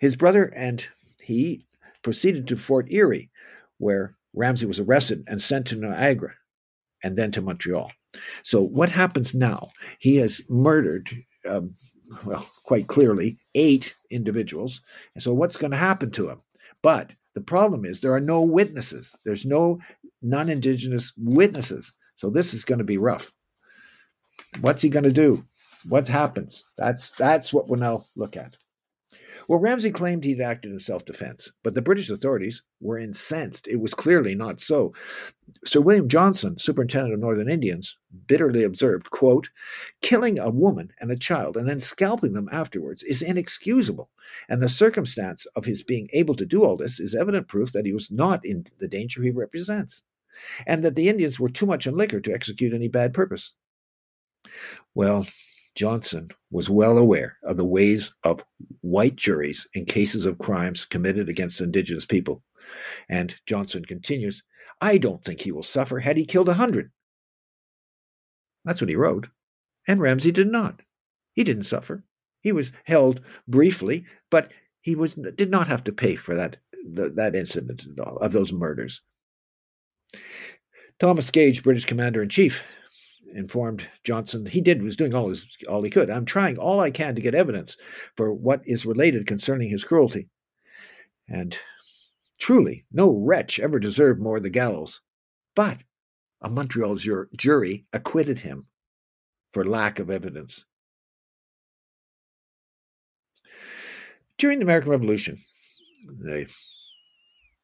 His 0.00 0.16
brother 0.16 0.50
and 0.56 0.88
he 1.22 1.66
proceeded 2.02 2.48
to 2.48 2.56
Fort 2.56 2.90
Erie, 2.90 3.30
where 3.76 4.16
Ramsay 4.32 4.64
was 4.64 4.80
arrested 4.80 5.22
and 5.26 5.42
sent 5.42 5.66
to 5.66 5.76
Niagara 5.76 6.32
and 7.04 7.14
then 7.14 7.30
to 7.32 7.42
Montreal. 7.42 7.92
So, 8.42 8.62
what 8.62 8.90
happens 8.90 9.34
now? 9.34 9.68
He 9.98 10.16
has 10.16 10.40
murdered, 10.48 11.10
um, 11.46 11.74
well, 12.24 12.50
quite 12.64 12.86
clearly, 12.86 13.38
eight 13.54 13.94
individuals. 14.10 14.80
And 15.14 15.22
so, 15.22 15.34
what's 15.34 15.56
going 15.56 15.72
to 15.72 15.76
happen 15.76 16.10
to 16.12 16.30
him? 16.30 16.40
But 16.82 17.14
the 17.34 17.42
problem 17.42 17.84
is 17.84 18.00
there 18.00 18.14
are 18.14 18.20
no 18.20 18.40
witnesses. 18.40 19.14
There's 19.26 19.44
no 19.44 19.78
non 20.22 20.48
Indigenous 20.48 21.12
witnesses. 21.18 21.92
So 22.18 22.30
this 22.30 22.52
is 22.52 22.64
going 22.64 22.80
to 22.80 22.84
be 22.84 22.98
rough. 22.98 23.32
What's 24.60 24.82
he 24.82 24.88
going 24.88 25.04
to 25.04 25.12
do? 25.12 25.44
What 25.88 26.08
happens? 26.08 26.64
That's 26.76 27.12
that's 27.12 27.52
what 27.52 27.68
we'll 27.68 27.78
now 27.78 28.06
look 28.16 28.36
at. 28.36 28.56
Well, 29.46 29.60
Ramsay 29.60 29.92
claimed 29.92 30.24
he'd 30.24 30.40
acted 30.40 30.72
in 30.72 30.80
self 30.80 31.04
defense, 31.04 31.52
but 31.62 31.74
the 31.74 31.80
British 31.80 32.10
authorities 32.10 32.64
were 32.80 32.98
incensed. 32.98 33.68
It 33.68 33.76
was 33.76 33.94
clearly 33.94 34.34
not 34.34 34.60
so. 34.60 34.92
Sir 35.64 35.80
William 35.80 36.08
Johnson, 36.08 36.58
superintendent 36.58 37.14
of 37.14 37.20
Northern 37.20 37.48
Indians, 37.48 37.96
bitterly 38.26 38.64
observed, 38.64 39.10
quote, 39.10 39.48
killing 40.02 40.40
a 40.40 40.50
woman 40.50 40.90
and 41.00 41.12
a 41.12 41.16
child 41.16 41.56
and 41.56 41.68
then 41.68 41.78
scalping 41.78 42.32
them 42.32 42.48
afterwards 42.50 43.04
is 43.04 43.22
inexcusable, 43.22 44.10
and 44.48 44.60
the 44.60 44.68
circumstance 44.68 45.46
of 45.54 45.66
his 45.66 45.84
being 45.84 46.08
able 46.12 46.34
to 46.34 46.44
do 46.44 46.64
all 46.64 46.76
this 46.76 46.98
is 46.98 47.14
evident 47.14 47.46
proof 47.46 47.70
that 47.70 47.86
he 47.86 47.92
was 47.92 48.10
not 48.10 48.44
in 48.44 48.66
the 48.80 48.88
danger 48.88 49.22
he 49.22 49.30
represents 49.30 50.02
and 50.66 50.84
that 50.84 50.96
the 50.96 51.08
Indians 51.08 51.38
were 51.38 51.48
too 51.48 51.66
much 51.66 51.86
in 51.86 51.96
liquor 51.96 52.20
to 52.20 52.32
execute 52.32 52.74
any 52.74 52.88
bad 52.88 53.14
purpose. 53.14 53.54
Well, 54.94 55.26
Johnson 55.74 56.28
was 56.50 56.68
well 56.68 56.98
aware 56.98 57.38
of 57.44 57.56
the 57.56 57.64
ways 57.64 58.12
of 58.24 58.44
white 58.80 59.16
juries 59.16 59.66
in 59.74 59.84
cases 59.84 60.26
of 60.26 60.38
crimes 60.38 60.84
committed 60.84 61.28
against 61.28 61.60
indigenous 61.60 62.04
people. 62.04 62.42
And 63.08 63.36
Johnson 63.46 63.84
continues, 63.84 64.42
I 64.80 64.98
don't 64.98 65.24
think 65.24 65.40
he 65.40 65.52
will 65.52 65.62
suffer 65.62 66.00
had 66.00 66.16
he 66.16 66.24
killed 66.24 66.48
a 66.48 66.54
hundred. 66.54 66.90
That's 68.64 68.80
what 68.80 68.90
he 68.90 68.96
wrote. 68.96 69.28
And 69.86 70.00
Ramsay 70.00 70.32
did 70.32 70.48
not. 70.48 70.82
He 71.32 71.44
didn't 71.44 71.64
suffer. 71.64 72.04
He 72.40 72.52
was 72.52 72.72
held 72.84 73.20
briefly, 73.46 74.04
but 74.30 74.50
he 74.80 74.94
was 74.94 75.14
did 75.14 75.50
not 75.50 75.68
have 75.68 75.84
to 75.84 75.92
pay 75.92 76.16
for 76.16 76.34
that 76.34 76.56
that 76.94 77.34
incident 77.34 77.84
of 77.98 78.32
those 78.32 78.52
murders. 78.52 79.00
Thomas 80.98 81.30
Gage, 81.30 81.62
British 81.62 81.84
Commander 81.84 82.22
in 82.22 82.28
Chief, 82.28 82.64
informed 83.34 83.88
Johnson 84.04 84.46
he 84.46 84.60
did 84.60 84.82
was 84.82 84.96
doing 84.96 85.14
all 85.14 85.28
his 85.28 85.46
all 85.68 85.82
he 85.82 85.90
could. 85.90 86.10
I'm 86.10 86.24
trying 86.24 86.58
all 86.58 86.80
I 86.80 86.90
can 86.90 87.14
to 87.14 87.20
get 87.20 87.34
evidence 87.34 87.76
for 88.16 88.32
what 88.32 88.62
is 88.64 88.86
related 88.86 89.26
concerning 89.26 89.68
his 89.68 89.84
cruelty. 89.84 90.28
And 91.28 91.56
truly, 92.38 92.86
no 92.90 93.12
wretch 93.12 93.60
ever 93.60 93.78
deserved 93.78 94.20
more 94.20 94.40
the 94.40 94.50
gallows. 94.50 95.00
But 95.54 95.82
a 96.40 96.48
Montreal 96.48 96.96
jury 97.36 97.84
acquitted 97.92 98.40
him 98.40 98.66
for 99.52 99.64
lack 99.64 99.98
of 99.98 100.10
evidence. 100.10 100.64
During 104.38 104.60
the 104.60 104.64
American 104.64 104.90
Revolution, 104.90 105.36
the 106.06 106.48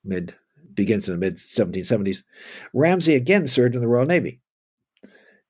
mid 0.04 0.35
begins 0.74 1.08
in 1.08 1.14
the 1.14 1.18
mid 1.18 1.37
1770s, 1.37 2.22
Ramsay 2.72 3.14
again 3.14 3.46
served 3.46 3.74
in 3.74 3.80
the 3.80 3.88
Royal 3.88 4.06
Navy. 4.06 4.40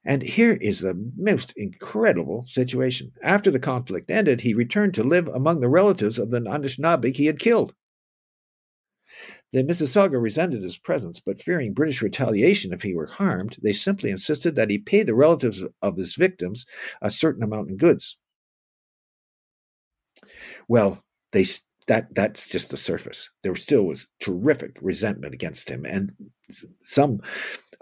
And 0.04 0.22
here 0.22 0.58
is 0.60 0.80
the 0.80 0.94
most 1.16 1.54
incredible 1.56 2.44
situation. 2.46 3.12
After 3.22 3.50
the 3.50 3.58
conflict 3.58 4.10
ended, 4.10 4.42
he 4.42 4.52
returned 4.52 4.94
to 4.94 5.02
live 5.02 5.28
among 5.28 5.60
the 5.60 5.68
relatives 5.68 6.18
of 6.18 6.30
the 6.30 6.40
Anishinaabe 6.40 7.14
he 7.14 7.26
had 7.26 7.38
killed. 7.38 7.74
The 9.52 9.62
Mississauga 9.62 10.20
resented 10.20 10.62
his 10.62 10.76
presence, 10.76 11.20
but 11.20 11.40
fearing 11.40 11.72
British 11.72 12.02
retaliation 12.02 12.72
if 12.72 12.82
he 12.82 12.94
were 12.94 13.06
harmed, 13.06 13.56
they 13.62 13.72
simply 13.72 14.10
insisted 14.10 14.56
that 14.56 14.68
he 14.68 14.78
pay 14.78 15.04
the 15.04 15.14
relatives 15.14 15.62
of 15.80 15.96
his 15.96 16.16
victims 16.16 16.66
a 17.00 17.08
certain 17.08 17.42
amount 17.42 17.70
in 17.70 17.76
goods. 17.76 18.18
Well, 20.68 21.02
they 21.32 21.44
that 21.86 22.14
that's 22.14 22.48
just 22.48 22.70
the 22.70 22.76
surface. 22.76 23.30
There 23.42 23.54
still 23.54 23.84
was 23.84 24.06
terrific 24.20 24.78
resentment 24.80 25.34
against 25.34 25.68
him, 25.68 25.84
and 25.84 26.12
some 26.82 27.20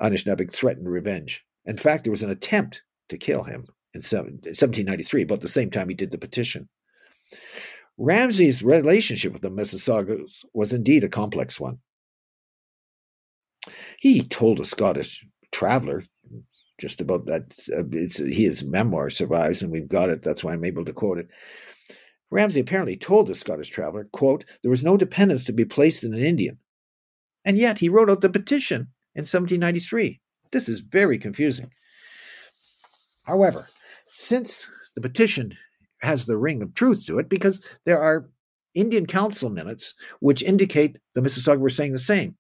Anishinaabe 0.00 0.52
threatened 0.52 0.88
revenge. 0.88 1.44
In 1.64 1.76
fact, 1.76 2.04
there 2.04 2.10
was 2.10 2.22
an 2.22 2.30
attempt 2.30 2.82
to 3.08 3.16
kill 3.16 3.44
him 3.44 3.66
in 3.94 4.00
1793, 4.00 5.22
about 5.22 5.40
the 5.40 5.48
same 5.48 5.70
time 5.70 5.88
he 5.88 5.94
did 5.94 6.10
the 6.10 6.18
petition. 6.18 6.68
Ramsay's 7.98 8.62
relationship 8.62 9.32
with 9.32 9.42
the 9.42 9.50
Mississaugas 9.50 10.44
was 10.54 10.72
indeed 10.72 11.04
a 11.04 11.08
complex 11.08 11.60
one. 11.60 11.78
He 14.00 14.22
told 14.22 14.58
a 14.58 14.64
Scottish 14.64 15.24
traveler 15.52 16.04
just 16.78 17.00
about 17.00 17.26
that. 17.26 17.54
Uh, 17.76 17.84
his 18.26 18.64
memoir 18.64 19.10
survives, 19.10 19.62
and 19.62 19.70
we've 19.70 19.88
got 19.88 20.08
it. 20.08 20.22
That's 20.22 20.42
why 20.42 20.52
I'm 20.52 20.64
able 20.64 20.84
to 20.84 20.92
quote 20.92 21.18
it. 21.18 21.28
Ramsay 22.32 22.60
apparently 22.60 22.96
told 22.96 23.26
the 23.26 23.34
Scottish 23.34 23.68
traveler, 23.68 24.08
quote, 24.10 24.44
there 24.62 24.70
was 24.70 24.82
no 24.82 24.96
dependence 24.96 25.44
to 25.44 25.52
be 25.52 25.66
placed 25.66 26.02
in 26.02 26.14
an 26.14 26.20
Indian. 26.20 26.58
And 27.44 27.58
yet 27.58 27.78
he 27.78 27.90
wrote 27.90 28.08
out 28.08 28.22
the 28.22 28.30
petition 28.30 28.88
in 29.14 29.22
1793. 29.22 30.18
This 30.50 30.68
is 30.68 30.80
very 30.80 31.18
confusing. 31.18 31.70
However, 33.24 33.66
since 34.08 34.66
the 34.94 35.02
petition 35.02 35.52
has 36.00 36.24
the 36.24 36.38
ring 36.38 36.62
of 36.62 36.74
truth 36.74 37.06
to 37.06 37.18
it, 37.18 37.28
because 37.28 37.60
there 37.84 38.00
are 38.00 38.30
Indian 38.74 39.06
Council 39.06 39.50
minutes 39.50 39.94
which 40.20 40.42
indicate 40.42 40.98
the 41.14 41.20
Mississauga 41.20 41.60
were 41.60 41.68
saying 41.68 41.92
the 41.92 41.98
same. 41.98 42.36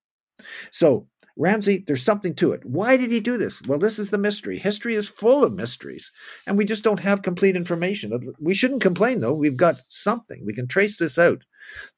So, 0.70 1.06
Ramsay, 1.36 1.84
there's 1.86 2.02
something 2.02 2.34
to 2.36 2.52
it. 2.52 2.64
Why 2.64 2.96
did 2.96 3.10
he 3.10 3.20
do 3.20 3.36
this? 3.38 3.62
Well, 3.62 3.78
this 3.78 3.98
is 3.98 4.10
the 4.10 4.18
mystery. 4.18 4.58
History 4.58 4.94
is 4.94 5.08
full 5.08 5.44
of 5.44 5.54
mysteries, 5.54 6.10
and 6.46 6.58
we 6.58 6.64
just 6.64 6.84
don't 6.84 7.00
have 7.00 7.22
complete 7.22 7.56
information. 7.56 8.34
We 8.40 8.54
shouldn't 8.54 8.82
complain, 8.82 9.20
though. 9.20 9.34
We've 9.34 9.56
got 9.56 9.82
something. 9.88 10.44
We 10.44 10.54
can 10.54 10.68
trace 10.68 10.98
this 10.98 11.18
out. 11.18 11.42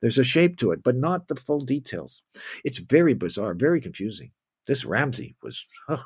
There's 0.00 0.18
a 0.18 0.24
shape 0.24 0.58
to 0.58 0.70
it, 0.72 0.82
but 0.82 0.96
not 0.96 1.28
the 1.28 1.36
full 1.36 1.60
details. 1.60 2.22
It's 2.64 2.78
very 2.78 3.14
bizarre, 3.14 3.54
very 3.54 3.80
confusing. 3.80 4.30
This 4.66 4.84
Ramsay 4.84 5.36
was 5.42 5.64
oh, 5.88 6.04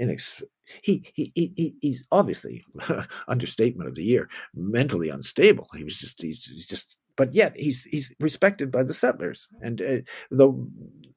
inex- 0.00 0.42
he, 0.82 1.04
he, 1.14 1.32
he, 1.34 1.76
he's 1.80 2.06
obviously 2.12 2.64
understatement 3.28 3.88
of 3.88 3.94
the 3.94 4.04
year, 4.04 4.28
mentally 4.54 5.08
unstable. 5.08 5.66
He 5.76 5.84
was 5.84 5.98
just, 5.98 6.20
he's, 6.20 6.44
he's 6.44 6.66
just, 6.66 6.96
but 7.16 7.34
yet 7.34 7.56
he's, 7.56 7.84
he's 7.84 8.14
respected 8.20 8.70
by 8.70 8.82
the 8.84 8.94
settlers 8.94 9.48
and 9.60 9.82
uh, 9.82 9.98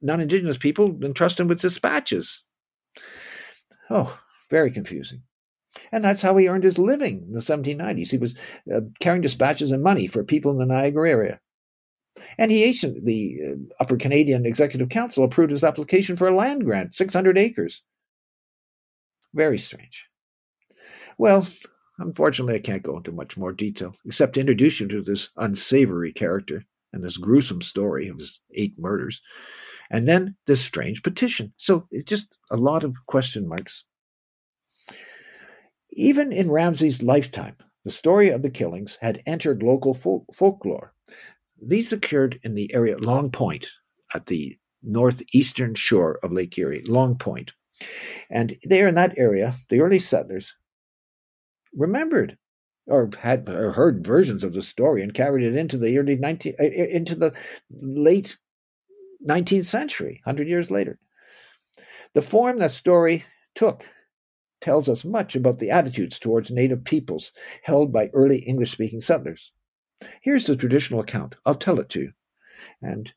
the 0.03 0.07
non-indigenous 0.07 0.57
people 0.57 0.99
entrust 1.03 1.39
him 1.39 1.47
with 1.47 1.61
dispatches. 1.61 2.43
Oh, 3.89 4.19
very 4.49 4.69
confusing. 4.69 5.23
And 5.91 6.03
that's 6.03 6.21
how 6.21 6.35
he 6.37 6.47
earned 6.47 6.65
his 6.65 6.77
living 6.77 7.23
in 7.27 7.33
the 7.33 7.39
1790s. 7.39 8.11
He 8.11 8.17
was 8.17 8.35
uh, 8.73 8.81
carrying 8.99 9.21
dispatches 9.21 9.71
and 9.71 9.81
money 9.81 10.07
for 10.07 10.23
people 10.23 10.51
in 10.51 10.57
the 10.57 10.65
Niagara 10.65 11.09
area. 11.09 11.39
And 12.37 12.51
he 12.51 12.71
the 12.71 13.39
uh, 13.47 13.53
Upper 13.79 13.97
Canadian 13.97 14.45
Executive 14.45 14.89
Council 14.89 15.23
approved 15.23 15.51
his 15.51 15.63
application 15.63 16.15
for 16.15 16.27
a 16.27 16.35
land 16.35 16.65
grant, 16.65 16.93
600 16.93 17.37
acres. 17.37 17.81
Very 19.33 19.57
strange. 19.57 20.05
Well, 21.17 21.47
unfortunately, 21.97 22.55
I 22.55 22.59
can't 22.59 22.83
go 22.83 22.97
into 22.97 23.11
much 23.11 23.37
more 23.37 23.51
detail, 23.51 23.95
except 24.05 24.33
to 24.33 24.41
introduce 24.41 24.79
you 24.79 24.87
to 24.89 25.01
this 25.01 25.29
unsavory 25.37 26.11
character 26.11 26.65
and 26.91 27.03
this 27.03 27.17
gruesome 27.17 27.61
story 27.61 28.07
of 28.07 28.19
his 28.19 28.39
eight 28.53 28.77
murders, 28.77 29.21
and 29.93 30.07
then 30.07 30.35
this 30.47 30.59
strange 30.59 31.03
petition. 31.03 31.53
So 31.57 31.87
it's 31.91 32.09
just 32.09 32.35
a 32.51 32.57
lot 32.57 32.83
of 32.83 32.97
question 33.05 33.47
marks. 33.47 33.85
Even 35.91 36.33
in 36.33 36.49
Ramsay's 36.49 37.03
lifetime, 37.03 37.55
the 37.85 37.91
story 37.91 38.29
of 38.29 38.41
the 38.41 38.49
killings 38.49 38.97
had 39.01 39.21
entered 39.27 39.61
local 39.61 39.93
folk- 39.93 40.25
folklore. 40.33 40.93
These 41.61 41.93
occurred 41.93 42.39
in 42.43 42.55
the 42.55 42.73
area 42.73 42.97
Long 42.97 43.29
Point 43.29 43.69
at 44.15 44.25
the 44.25 44.57
northeastern 44.81 45.75
shore 45.75 46.19
of 46.23 46.31
Lake 46.31 46.57
Erie, 46.57 46.83
Long 46.87 47.15
Point, 47.15 47.53
and 48.31 48.57
there 48.63 48.87
in 48.87 48.95
that 48.95 49.17
area, 49.17 49.53
the 49.69 49.79
early 49.79 49.99
settlers 49.99 50.55
remembered 51.73 52.37
or 52.87 53.09
had 53.19 53.47
or 53.47 53.71
heard 53.73 54.05
versions 54.05 54.43
of 54.43 54.53
the 54.53 54.61
story 54.61 55.03
and 55.03 55.13
carried 55.13 55.45
it 55.45 55.55
into 55.55 55.77
the 55.77 55.97
early 55.97 56.15
19 56.15 56.55
uh, 56.59 56.63
into 56.63 57.15
the 57.15 57.33
late 57.81 58.37
19th 59.27 59.65
century 59.65 60.21
100 60.23 60.47
years 60.47 60.71
later. 60.71 60.99
The 62.13 62.21
form 62.21 62.59
that 62.59 62.71
story 62.71 63.25
took 63.55 63.85
tells 64.61 64.87
us 64.87 65.03
much 65.03 65.35
about 65.35 65.59
the 65.59 65.71
attitudes 65.71 66.19
towards 66.19 66.51
native 66.51 66.83
peoples 66.83 67.31
held 67.63 67.91
by 67.91 68.09
early 68.13 68.39
english 68.39 68.71
speaking 68.71 69.01
settlers. 69.01 69.51
Here's 70.21 70.45
the 70.45 70.55
traditional 70.55 70.99
account. 70.99 71.35
I'll 71.45 71.55
tell 71.55 71.79
it 71.79 71.89
to 71.89 72.01
you. 72.01 72.11
And 72.81 73.11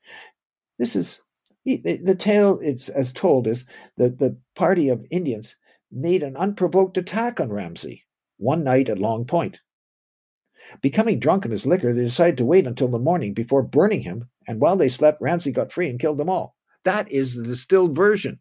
this 0.78 0.96
is 0.96 1.20
the, 1.64 2.00
the 2.02 2.14
tale 2.14 2.58
it's 2.62 2.88
as 2.88 3.12
told 3.12 3.46
is 3.46 3.64
that 3.96 4.18
the 4.18 4.36
party 4.54 4.88
of 4.88 5.04
Indians 5.10 5.56
made 5.90 6.22
an 6.22 6.36
unprovoked 6.36 6.96
attack 6.96 7.40
on 7.40 7.52
Ramsay 7.52 8.04
one 8.38 8.64
night 8.64 8.88
at 8.88 8.98
Long 8.98 9.24
Point. 9.24 9.60
Becoming 10.80 11.18
drunk 11.18 11.44
in 11.44 11.50
his 11.50 11.66
liquor, 11.66 11.92
they 11.92 12.02
decided 12.02 12.38
to 12.38 12.44
wait 12.44 12.66
until 12.66 12.88
the 12.88 12.98
morning 12.98 13.34
before 13.34 13.62
burning 13.62 14.02
him, 14.02 14.28
and 14.46 14.60
while 14.60 14.76
they 14.76 14.88
slept, 14.88 15.20
Ramsay 15.20 15.52
got 15.52 15.72
free 15.72 15.88
and 15.88 16.00
killed 16.00 16.18
them 16.18 16.28
all. 16.28 16.56
That 16.84 17.10
is 17.10 17.34
the 17.34 17.44
distilled 17.44 17.94
version. 17.94 18.38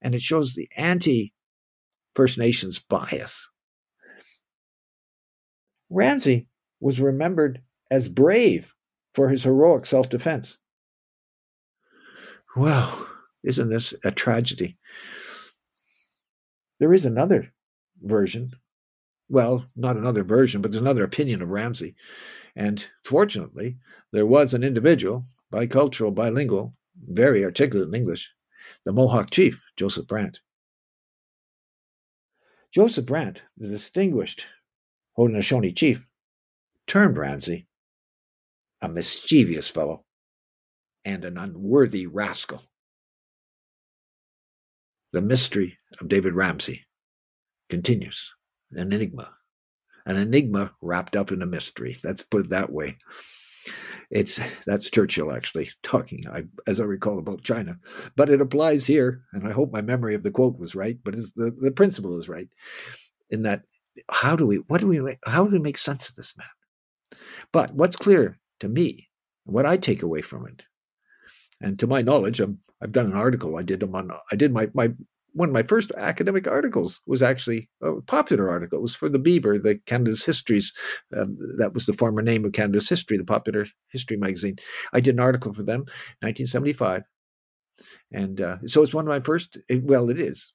And 0.00 0.14
it 0.14 0.22
shows 0.22 0.54
the 0.54 0.68
anti 0.76 1.32
First 2.14 2.38
Nations 2.38 2.78
bias. 2.78 3.48
Ramsay 5.88 6.48
was 6.80 7.00
remembered 7.00 7.62
as 7.90 8.08
brave 8.08 8.74
for 9.14 9.28
his 9.28 9.44
heroic 9.44 9.86
self 9.86 10.08
defense. 10.08 10.58
Well, 12.56 13.08
isn't 13.44 13.70
this 13.70 13.94
a 14.04 14.10
tragedy? 14.10 14.76
There 16.80 16.92
is 16.92 17.04
another 17.04 17.52
version. 18.00 18.52
Well, 19.32 19.64
not 19.74 19.96
another 19.96 20.24
version, 20.24 20.60
but 20.60 20.72
there's 20.72 20.82
another 20.82 21.04
opinion 21.04 21.40
of 21.40 21.48
Ramsay. 21.48 21.94
And 22.54 22.86
fortunately, 23.02 23.78
there 24.12 24.26
was 24.26 24.52
an 24.52 24.62
individual, 24.62 25.24
bicultural, 25.50 26.14
bilingual, 26.14 26.74
very 27.08 27.42
articulate 27.42 27.88
in 27.88 27.94
English, 27.94 28.30
the 28.84 28.92
Mohawk 28.92 29.30
chief, 29.30 29.62
Joseph 29.74 30.06
Brant. 30.06 30.40
Joseph 32.70 33.06
Brant, 33.06 33.40
the 33.56 33.68
distinguished 33.68 34.44
Haudenosaunee 35.16 35.74
chief, 35.74 36.06
termed 36.86 37.16
Ramsay 37.16 37.66
a 38.82 38.88
mischievous 38.90 39.70
fellow 39.70 40.04
and 41.06 41.24
an 41.24 41.38
unworthy 41.38 42.06
rascal. 42.06 42.62
The 45.12 45.22
mystery 45.22 45.78
of 46.00 46.08
David 46.08 46.34
Ramsay 46.34 46.84
continues, 47.70 48.28
an 48.74 48.92
enigma 48.92 49.32
an 50.06 50.16
enigma 50.16 50.72
wrapped 50.80 51.16
up 51.16 51.32
in 51.32 51.42
a 51.42 51.46
mystery. 51.46 51.96
Let's 52.02 52.22
put 52.22 52.46
it 52.46 52.50
that 52.50 52.72
way. 52.72 52.98
It's 54.10 54.40
that's 54.66 54.90
Churchill 54.90 55.32
actually 55.32 55.70
talking, 55.82 56.24
I, 56.30 56.44
as 56.66 56.80
I 56.80 56.84
recall, 56.84 57.18
about 57.18 57.44
China, 57.44 57.78
but 58.16 58.28
it 58.28 58.40
applies 58.40 58.86
here, 58.86 59.22
and 59.32 59.48
I 59.48 59.52
hope 59.52 59.72
my 59.72 59.80
memory 59.80 60.14
of 60.14 60.22
the 60.22 60.30
quote 60.30 60.58
was 60.58 60.74
right. 60.74 60.98
But 61.02 61.14
the 61.14 61.54
the 61.58 61.70
principle 61.70 62.18
is 62.18 62.28
right 62.28 62.48
in 63.30 63.42
that 63.42 63.62
how 64.10 64.36
do 64.36 64.46
we 64.46 64.56
what 64.56 64.80
do 64.80 64.86
we 64.86 65.16
how 65.24 65.44
do 65.44 65.52
we 65.52 65.58
make 65.58 65.78
sense 65.78 66.10
of 66.10 66.16
this 66.16 66.36
man? 66.36 67.18
But 67.52 67.72
what's 67.72 67.96
clear 67.96 68.38
to 68.60 68.68
me, 68.68 69.08
what 69.44 69.64
I 69.64 69.76
take 69.76 70.02
away 70.02 70.20
from 70.20 70.46
it, 70.46 70.64
and 71.62 71.78
to 71.78 71.86
my 71.86 72.02
knowledge, 72.02 72.40
i 72.40 72.46
have 72.82 72.92
done 72.92 73.06
an 73.06 73.16
article. 73.16 73.56
I 73.56 73.62
did 73.62 73.82
on. 73.82 74.10
I 74.30 74.36
did 74.36 74.52
my 74.52 74.68
my 74.74 74.92
one 75.32 75.48
of 75.48 75.52
my 75.52 75.62
first 75.62 75.92
academic 75.96 76.46
articles 76.46 77.00
was 77.06 77.22
actually 77.22 77.68
a 77.82 78.00
popular 78.02 78.50
article. 78.50 78.78
It 78.78 78.82
was 78.82 78.96
for 78.96 79.08
the 79.08 79.18
Beaver, 79.18 79.58
the 79.58 79.78
Canada's 79.86 80.24
Histories. 80.24 80.72
Um, 81.16 81.36
that 81.58 81.74
was 81.74 81.86
the 81.86 81.92
former 81.92 82.22
name 82.22 82.44
of 82.44 82.52
Canada's 82.52 82.88
History, 82.88 83.16
the 83.16 83.24
popular 83.24 83.66
history 83.90 84.16
magazine. 84.16 84.56
I 84.92 85.00
did 85.00 85.14
an 85.14 85.20
article 85.20 85.52
for 85.52 85.62
them, 85.62 85.80
1975, 86.20 87.02
and 88.12 88.40
uh, 88.40 88.58
so 88.66 88.82
it's 88.82 88.94
one 88.94 89.06
of 89.06 89.08
my 89.08 89.20
first. 89.20 89.58
Well, 89.70 90.10
it 90.10 90.20
is. 90.20 90.52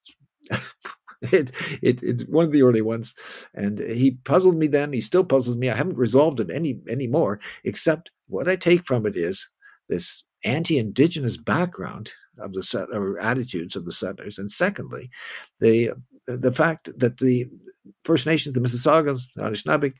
it, 1.21 1.51
it, 1.81 2.03
it's 2.03 2.23
one 2.23 2.45
of 2.45 2.51
the 2.51 2.63
early 2.63 2.81
ones, 2.81 3.15
and 3.55 3.79
he 3.79 4.11
puzzled 4.23 4.57
me 4.57 4.67
then. 4.67 4.93
He 4.93 5.01
still 5.01 5.23
puzzles 5.23 5.57
me. 5.57 5.69
I 5.69 5.75
haven't 5.75 5.97
resolved 5.97 6.39
it 6.39 6.51
any 6.51 6.79
anymore, 6.87 7.39
except 7.63 8.11
what 8.27 8.47
I 8.47 8.55
take 8.55 8.83
from 8.83 9.05
it 9.05 9.15
is 9.17 9.47
this 9.89 10.23
anti-indigenous 10.43 11.37
background 11.37 12.11
of 12.39 12.53
the 12.53 12.63
set 12.63 12.89
or 12.91 13.19
attitudes 13.19 13.75
of 13.75 13.85
the 13.85 13.91
settlers, 13.91 14.37
and 14.37 14.51
secondly, 14.51 15.09
the 15.59 15.91
the 16.27 16.53
fact 16.53 16.89
that 16.99 17.17
the 17.17 17.47
First 18.03 18.25
Nations, 18.25 18.53
the 18.53 18.61
Mississaugas, 18.61 19.21
the 19.35 19.43
Anishinaabe, 19.43 19.93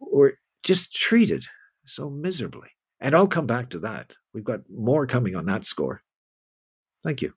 were 0.00 0.38
just 0.62 0.94
treated 0.94 1.44
so 1.86 2.10
miserably. 2.10 2.68
And 3.00 3.14
I'll 3.14 3.26
come 3.26 3.46
back 3.46 3.70
to 3.70 3.78
that. 3.80 4.14
We've 4.32 4.44
got 4.44 4.60
more 4.70 5.06
coming 5.06 5.36
on 5.36 5.46
that 5.46 5.64
score. 5.64 6.02
Thank 7.02 7.22
you. 7.22 7.34